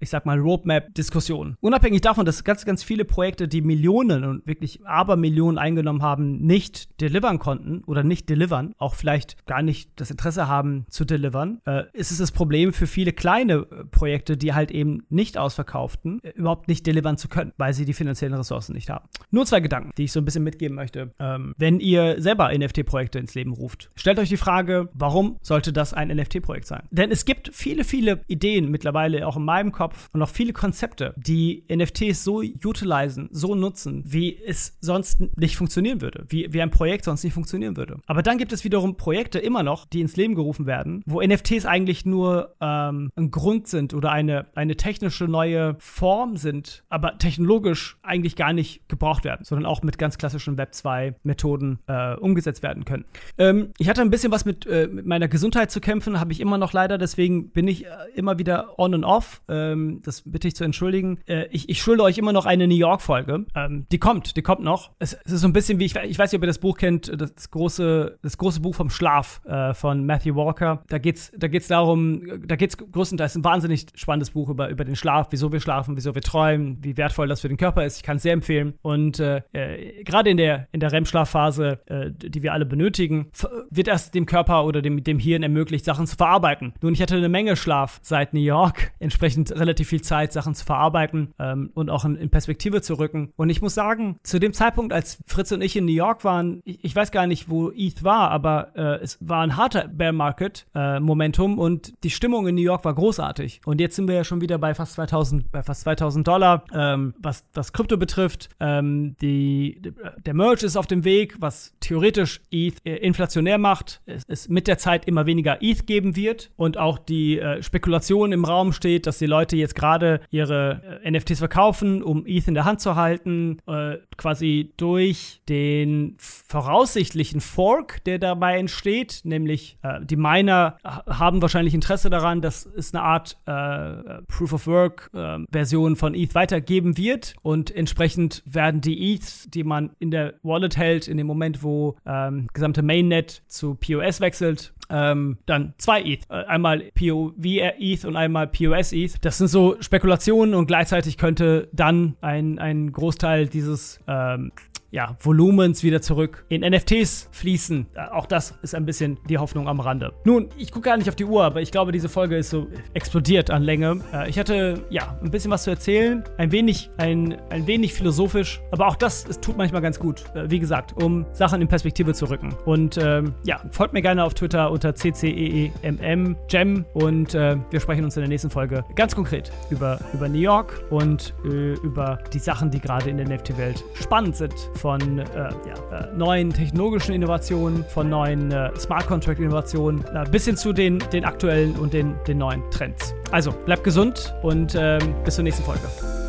ich 0.00 0.10
sag 0.10 0.26
mal, 0.26 0.38
Roadmap-Diskussion. 0.38 1.56
Unabhängig 1.60 2.00
davon, 2.00 2.26
dass 2.26 2.44
ganz, 2.44 2.64
ganz 2.64 2.82
viele 2.82 3.04
Projekte, 3.04 3.48
die 3.48 3.62
Millionen 3.62 4.24
und 4.24 4.46
wirklich 4.46 4.84
Abermillionen 4.86 5.58
eingenommen 5.58 6.02
haben, 6.02 6.38
nicht 6.38 7.00
delivern 7.00 7.38
konnten 7.38 7.82
oder 7.84 8.02
nicht 8.02 8.28
delivern, 8.28 8.74
auch 8.78 8.94
vielleicht 8.94 9.46
gar 9.46 9.62
nicht 9.62 9.90
das 9.96 10.10
Interesse 10.10 10.48
haben 10.48 10.86
zu 10.88 11.04
delivern, 11.04 11.60
äh, 11.66 11.84
ist 11.92 12.10
es 12.10 12.18
das 12.18 12.32
Problem 12.32 12.72
für 12.72 12.86
viele 12.86 13.12
kleine 13.12 13.54
äh, 13.54 13.84
Projekte, 13.84 14.36
die 14.36 14.54
halt 14.54 14.70
eben 14.70 15.04
nicht 15.08 15.38
ausverkauften, 15.38 16.22
äh, 16.22 16.30
überhaupt 16.30 16.68
nicht 16.68 16.86
delivern 16.86 17.16
zu 17.16 17.28
können, 17.28 17.52
weil 17.56 17.74
sie 17.74 17.84
die 17.84 17.94
finanziellen 17.94 18.34
Ressourcen 18.34 18.73
nicht 18.74 18.90
haben. 18.90 19.08
Nur 19.30 19.46
zwei 19.46 19.60
Gedanken, 19.60 19.90
die 19.96 20.04
ich 20.04 20.12
so 20.12 20.20
ein 20.20 20.24
bisschen 20.24 20.44
mitgeben 20.44 20.76
möchte. 20.76 21.12
Ähm, 21.18 21.54
wenn 21.58 21.80
ihr 21.80 22.20
selber 22.20 22.56
NFT-Projekte 22.56 23.18
ins 23.18 23.34
Leben 23.34 23.52
ruft, 23.52 23.90
stellt 23.96 24.18
euch 24.18 24.28
die 24.28 24.36
Frage, 24.36 24.88
warum 24.92 25.38
sollte 25.42 25.72
das 25.72 25.94
ein 25.94 26.08
NFT-Projekt 26.08 26.66
sein? 26.66 26.82
Denn 26.90 27.10
es 27.10 27.24
gibt 27.24 27.50
viele, 27.52 27.84
viele 27.84 28.20
Ideen 28.26 28.70
mittlerweile 28.70 29.26
auch 29.26 29.36
in 29.36 29.44
meinem 29.44 29.72
Kopf 29.72 30.08
und 30.12 30.22
auch 30.22 30.28
viele 30.28 30.52
Konzepte, 30.52 31.14
die 31.16 31.64
NFTs 31.74 32.24
so 32.24 32.42
utilisen, 32.42 33.28
so 33.32 33.54
nutzen, 33.54 34.02
wie 34.06 34.36
es 34.36 34.76
sonst 34.80 35.20
nicht 35.36 35.56
funktionieren 35.56 36.00
würde, 36.00 36.24
wie, 36.28 36.52
wie 36.52 36.62
ein 36.62 36.70
Projekt 36.70 37.04
sonst 37.04 37.24
nicht 37.24 37.34
funktionieren 37.34 37.76
würde. 37.76 37.98
Aber 38.06 38.22
dann 38.22 38.38
gibt 38.38 38.52
es 38.52 38.64
wiederum 38.64 38.96
Projekte 38.96 39.38
immer 39.38 39.62
noch, 39.62 39.86
die 39.86 40.00
ins 40.00 40.16
Leben 40.16 40.34
gerufen 40.34 40.66
werden, 40.66 41.02
wo 41.06 41.22
NFTs 41.22 41.66
eigentlich 41.66 42.04
nur 42.04 42.54
ähm, 42.60 43.10
ein 43.16 43.30
Grund 43.30 43.68
sind 43.68 43.94
oder 43.94 44.10
eine, 44.10 44.46
eine 44.54 44.76
technische 44.76 45.24
neue 45.24 45.76
Form 45.78 46.36
sind, 46.36 46.84
aber 46.88 47.18
technologisch 47.18 47.96
eigentlich 48.02 48.36
gar 48.36 48.52
nicht 48.52 48.63
gebraucht 48.88 49.24
werden, 49.24 49.44
sondern 49.44 49.66
auch 49.66 49.82
mit 49.82 49.98
ganz 49.98 50.18
klassischen 50.18 50.56
Web 50.56 50.72
2-Methoden 50.72 51.78
äh, 51.86 52.14
umgesetzt 52.14 52.62
werden 52.62 52.84
können. 52.84 53.04
Ähm, 53.38 53.72
ich 53.78 53.88
hatte 53.88 54.02
ein 54.02 54.10
bisschen 54.10 54.32
was 54.32 54.44
mit, 54.44 54.66
äh, 54.66 54.88
mit 54.90 55.06
meiner 55.06 55.28
Gesundheit 55.28 55.70
zu 55.70 55.80
kämpfen, 55.80 56.20
habe 56.20 56.32
ich 56.32 56.40
immer 56.40 56.58
noch 56.58 56.72
leider, 56.72 56.98
deswegen 56.98 57.50
bin 57.50 57.68
ich 57.68 57.86
äh, 57.86 57.88
immer 58.14 58.38
wieder 58.38 58.78
on 58.78 58.94
und 58.94 59.04
off. 59.04 59.42
Ähm, 59.48 60.00
das 60.04 60.22
bitte 60.24 60.48
ich 60.48 60.56
zu 60.56 60.64
entschuldigen. 60.64 61.18
Äh, 61.26 61.46
ich, 61.50 61.68
ich 61.68 61.80
schulde 61.80 62.02
euch 62.02 62.18
immer 62.18 62.32
noch 62.32 62.46
eine 62.46 62.66
New 62.66 62.74
York-Folge. 62.74 63.46
Ähm, 63.54 63.86
die 63.90 63.98
kommt, 63.98 64.36
die 64.36 64.42
kommt 64.42 64.62
noch. 64.62 64.92
Es, 64.98 65.14
es, 65.24 65.32
ist 65.32 65.40
so 65.40 65.48
ein 65.48 65.52
bisschen 65.52 65.78
wie, 65.78 65.84
ich, 65.84 65.94
ich 65.96 66.18
weiß 66.18 66.32
nicht, 66.32 66.38
ob 66.38 66.44
ihr 66.44 66.48
das 66.48 66.58
Buch 66.58 66.76
kennt, 66.76 67.12
das 67.20 67.50
große, 67.50 68.18
das 68.22 68.38
große 68.38 68.60
Buch 68.60 68.74
vom 68.74 68.90
Schlaf 68.90 69.40
äh, 69.44 69.74
von 69.74 70.06
Matthew 70.06 70.34
Walker. 70.34 70.82
Da 70.88 70.98
geht 70.98 71.16
es 71.16 71.32
da 71.36 71.48
geht's 71.48 71.68
darum, 71.68 72.22
da 72.46 72.56
geht 72.56 72.70
es 72.70 72.78
größtenteils 72.78 73.34
ein 73.36 73.44
wahnsinnig 73.44 73.86
spannendes 73.94 74.30
Buch 74.30 74.48
über, 74.48 74.68
über 74.68 74.84
den 74.84 74.96
Schlaf, 74.96 75.28
wieso 75.30 75.52
wir 75.52 75.60
schlafen, 75.60 75.96
wieso 75.96 76.14
wir 76.14 76.22
träumen, 76.22 76.78
wie 76.82 76.96
wertvoll 76.96 77.28
das 77.28 77.40
für 77.40 77.48
den 77.48 77.56
Körper 77.56 77.84
ist. 77.84 77.98
Ich 77.98 78.02
kann 78.02 78.16
es 78.16 78.22
sehr 78.22 78.32
empfehlen. 78.32 78.53
Und 78.82 79.20
äh, 79.20 79.42
äh 79.52 80.04
gerade 80.04 80.30
in 80.30 80.36
der, 80.36 80.68
in 80.72 80.80
der 80.80 80.92
REM-Schlafphase, 80.92 81.80
äh, 81.86 82.10
die 82.10 82.42
wir 82.42 82.52
alle 82.52 82.66
benötigen, 82.66 83.30
wird 83.70 83.88
erst 83.88 84.14
dem 84.14 84.26
Körper 84.26 84.64
oder 84.64 84.82
dem, 84.82 85.02
dem 85.02 85.18
Hirn 85.18 85.42
ermöglicht, 85.42 85.84
Sachen 85.84 86.06
zu 86.06 86.16
verarbeiten. 86.16 86.74
Nun, 86.80 86.92
ich 86.92 87.02
hatte 87.02 87.16
eine 87.16 87.28
Menge 87.28 87.56
Schlaf 87.56 88.00
seit 88.02 88.34
New 88.34 88.40
York, 88.40 88.92
entsprechend 88.98 89.52
relativ 89.52 89.88
viel 89.88 90.02
Zeit, 90.02 90.32
Sachen 90.32 90.54
zu 90.54 90.64
verarbeiten 90.64 91.32
ähm, 91.38 91.70
und 91.74 91.90
auch 91.90 92.04
in, 92.04 92.16
in, 92.16 92.30
Perspektive 92.30 92.82
zu 92.82 92.94
rücken. 92.94 93.32
Und 93.36 93.50
ich 93.50 93.62
muss 93.62 93.74
sagen, 93.74 94.18
zu 94.22 94.38
dem 94.38 94.52
Zeitpunkt, 94.52 94.92
als 94.92 95.18
Fritz 95.26 95.52
und 95.52 95.62
ich 95.62 95.76
in 95.76 95.84
New 95.84 95.92
York 95.92 96.24
waren, 96.24 96.60
ich, 96.64 96.84
ich 96.84 96.96
weiß 96.96 97.10
gar 97.10 97.26
nicht, 97.26 97.48
wo 97.48 97.70
ETH 97.70 98.02
war, 98.02 98.30
aber 98.30 98.72
äh, 98.74 99.02
es 99.02 99.18
war 99.20 99.42
ein 99.42 99.56
harter 99.56 99.88
Bear 99.88 100.12
Market 100.12 100.66
äh, 100.74 101.00
Momentum 101.00 101.58
und 101.58 101.92
die 102.04 102.10
Stimmung 102.10 102.46
in 102.46 102.54
New 102.54 102.62
York 102.62 102.84
war 102.84 102.94
großartig. 102.94 103.60
Und 103.64 103.80
jetzt 103.80 103.96
sind 103.96 104.08
wir 104.08 104.14
ja 104.14 104.24
schon 104.24 104.40
wieder 104.40 104.58
bei 104.58 104.74
fast 104.74 104.94
2000, 104.94 105.50
bei 105.50 105.62
fast 105.62 105.82
2000 105.82 106.26
Dollar, 106.26 106.64
ähm, 106.74 107.14
was 107.18 107.44
das 107.52 107.72
Krypto 107.72 107.96
betrifft. 107.96 108.43
Ähm, 108.60 109.16
die, 109.20 109.80
der 110.24 110.34
Merge 110.34 110.66
ist 110.66 110.76
auf 110.76 110.86
dem 110.86 111.04
Weg, 111.04 111.36
was 111.40 111.74
theoretisch 111.80 112.40
ETH 112.50 112.76
äh, 112.84 112.96
inflationär 112.96 113.58
macht. 113.58 114.00
Es, 114.06 114.24
es 114.26 114.48
mit 114.48 114.66
der 114.66 114.78
Zeit 114.78 115.06
immer 115.06 115.26
weniger 115.26 115.62
ETH 115.62 115.86
geben 115.86 116.16
wird 116.16 116.50
und 116.56 116.78
auch 116.78 116.98
die 116.98 117.38
äh, 117.38 117.62
Spekulation 117.62 118.32
im 118.32 118.44
Raum 118.44 118.72
steht, 118.72 119.06
dass 119.06 119.18
die 119.18 119.26
Leute 119.26 119.56
jetzt 119.56 119.74
gerade 119.74 120.20
ihre 120.30 121.00
äh, 121.02 121.10
NFTs 121.10 121.38
verkaufen, 121.38 122.02
um 122.02 122.24
ETH 122.26 122.48
in 122.48 122.54
der 122.54 122.64
Hand 122.64 122.80
zu 122.80 122.96
halten, 122.96 123.58
äh, 123.66 123.98
quasi 124.16 124.72
durch 124.76 125.40
den 125.48 126.16
voraussichtlichen 126.18 127.40
Fork, 127.40 128.02
der 128.04 128.18
dabei 128.18 128.58
entsteht, 128.58 129.20
nämlich 129.24 129.78
äh, 129.82 130.04
die 130.04 130.16
Miner 130.16 130.78
haben 130.82 131.42
wahrscheinlich 131.42 131.74
Interesse 131.74 132.10
daran, 132.10 132.40
dass 132.40 132.66
es 132.66 132.94
eine 132.94 133.02
Art 133.02 133.36
äh, 133.46 134.22
Proof 134.28 134.52
of 134.52 134.66
Work 134.66 135.10
Version 135.50 135.96
von 135.96 136.14
ETH 136.14 136.34
weitergeben 136.34 136.96
wird 136.96 137.34
und 137.42 137.74
entsprechend 137.74 138.33
werden 138.44 138.80
die 138.80 139.14
ETH, 139.14 139.54
die 139.54 139.64
man 139.64 139.90
in 139.98 140.10
der 140.10 140.34
Wallet 140.42 140.76
hält, 140.76 141.08
in 141.08 141.16
dem 141.16 141.26
Moment, 141.26 141.62
wo 141.62 141.96
ähm, 142.06 142.48
gesamte 142.52 142.82
Mainnet 142.82 143.42
zu 143.46 143.74
POS 143.74 144.20
wechselt, 144.20 144.72
ähm, 144.90 145.38
dann 145.46 145.74
zwei 145.78 146.02
ETH. 146.02 146.24
Äh, 146.28 146.44
einmal 146.44 146.90
POV-ETH 146.94 148.04
und 148.04 148.16
einmal 148.16 148.46
POS-ETH. 148.46 149.24
Das 149.24 149.38
sind 149.38 149.48
so 149.48 149.76
Spekulationen 149.80 150.54
und 150.54 150.66
gleichzeitig 150.66 151.18
könnte 151.18 151.68
dann 151.72 152.16
ein, 152.20 152.58
ein 152.58 152.92
Großteil 152.92 153.48
dieses 153.48 154.00
ähm, 154.06 154.52
ja, 154.94 155.16
Volumens 155.18 155.82
wieder 155.82 156.00
zurück 156.00 156.44
in 156.48 156.60
NFTs 156.60 157.28
fließen. 157.32 157.86
Äh, 157.94 158.12
auch 158.12 158.26
das 158.26 158.54
ist 158.62 158.76
ein 158.76 158.86
bisschen 158.86 159.18
die 159.28 159.38
Hoffnung 159.38 159.66
am 159.66 159.80
Rande. 159.80 160.12
Nun, 160.24 160.50
ich 160.56 160.70
gucke 160.70 160.88
gar 160.88 160.96
nicht 160.96 161.08
auf 161.08 161.16
die 161.16 161.24
Uhr, 161.24 161.42
aber 161.42 161.60
ich 161.60 161.72
glaube, 161.72 161.90
diese 161.90 162.08
Folge 162.08 162.36
ist 162.36 162.50
so 162.50 162.68
explodiert 162.94 163.50
an 163.50 163.64
Länge. 163.64 164.00
Äh, 164.12 164.30
ich 164.30 164.38
hatte 164.38 164.84
ja 164.90 165.18
ein 165.20 165.32
bisschen 165.32 165.50
was 165.50 165.64
zu 165.64 165.70
erzählen, 165.70 166.22
ein 166.38 166.52
wenig, 166.52 166.90
ein, 166.96 167.36
ein 167.50 167.66
wenig 167.66 167.92
philosophisch, 167.92 168.60
aber 168.70 168.86
auch 168.86 168.94
das 168.94 169.26
es 169.26 169.40
tut 169.40 169.56
manchmal 169.56 169.82
ganz 169.82 169.98
gut. 169.98 170.24
Äh, 170.36 170.48
wie 170.48 170.60
gesagt, 170.60 170.92
um 171.02 171.26
Sachen 171.32 171.60
in 171.60 171.66
Perspektive 171.66 172.14
zu 172.14 172.30
rücken. 172.30 172.54
Und 172.64 172.96
ähm, 172.96 173.34
ja, 173.44 173.60
folgt 173.72 173.94
mir 173.94 174.02
gerne 174.02 174.22
auf 174.22 174.34
Twitter 174.34 174.70
unter 174.70 174.94
CCEEMM 174.94 176.36
Gem 176.46 176.84
und 176.92 177.34
äh, 177.34 177.56
wir 177.68 177.80
sprechen 177.80 178.04
uns 178.04 178.16
in 178.16 178.20
der 178.20 178.28
nächsten 178.28 178.50
Folge 178.50 178.84
ganz 178.94 179.16
konkret 179.16 179.50
über, 179.70 179.98
über 180.12 180.28
New 180.28 180.38
York 180.38 180.84
und 180.90 181.34
äh, 181.44 181.72
über 181.82 182.20
die 182.32 182.38
Sachen, 182.38 182.70
die 182.70 182.78
gerade 182.78 183.10
in 183.10 183.16
der 183.16 183.28
NFT-Welt 183.28 183.82
spannend 184.00 184.36
sind 184.36 184.54
von 184.84 185.18
äh, 185.18 185.24
ja, 185.34 185.98
äh, 185.98 186.14
neuen 186.14 186.52
technologischen 186.52 187.14
Innovationen, 187.14 187.86
von 187.86 188.10
neuen 188.10 188.52
äh, 188.52 188.70
Smart 188.78 189.06
Contract 189.06 189.40
Innovationen, 189.40 190.04
äh, 190.14 190.26
bis 190.30 190.44
hin 190.44 190.58
zu 190.58 190.74
den, 190.74 190.98
den 191.10 191.24
aktuellen 191.24 191.74
und 191.76 191.94
den, 191.94 192.14
den 192.28 192.36
neuen 192.36 192.62
Trends. 192.70 193.14
Also 193.30 193.50
bleibt 193.50 193.82
gesund 193.82 194.34
und 194.42 194.74
ähm, 194.78 195.14
bis 195.24 195.36
zur 195.36 195.44
nächsten 195.44 195.64
Folge. 195.64 196.23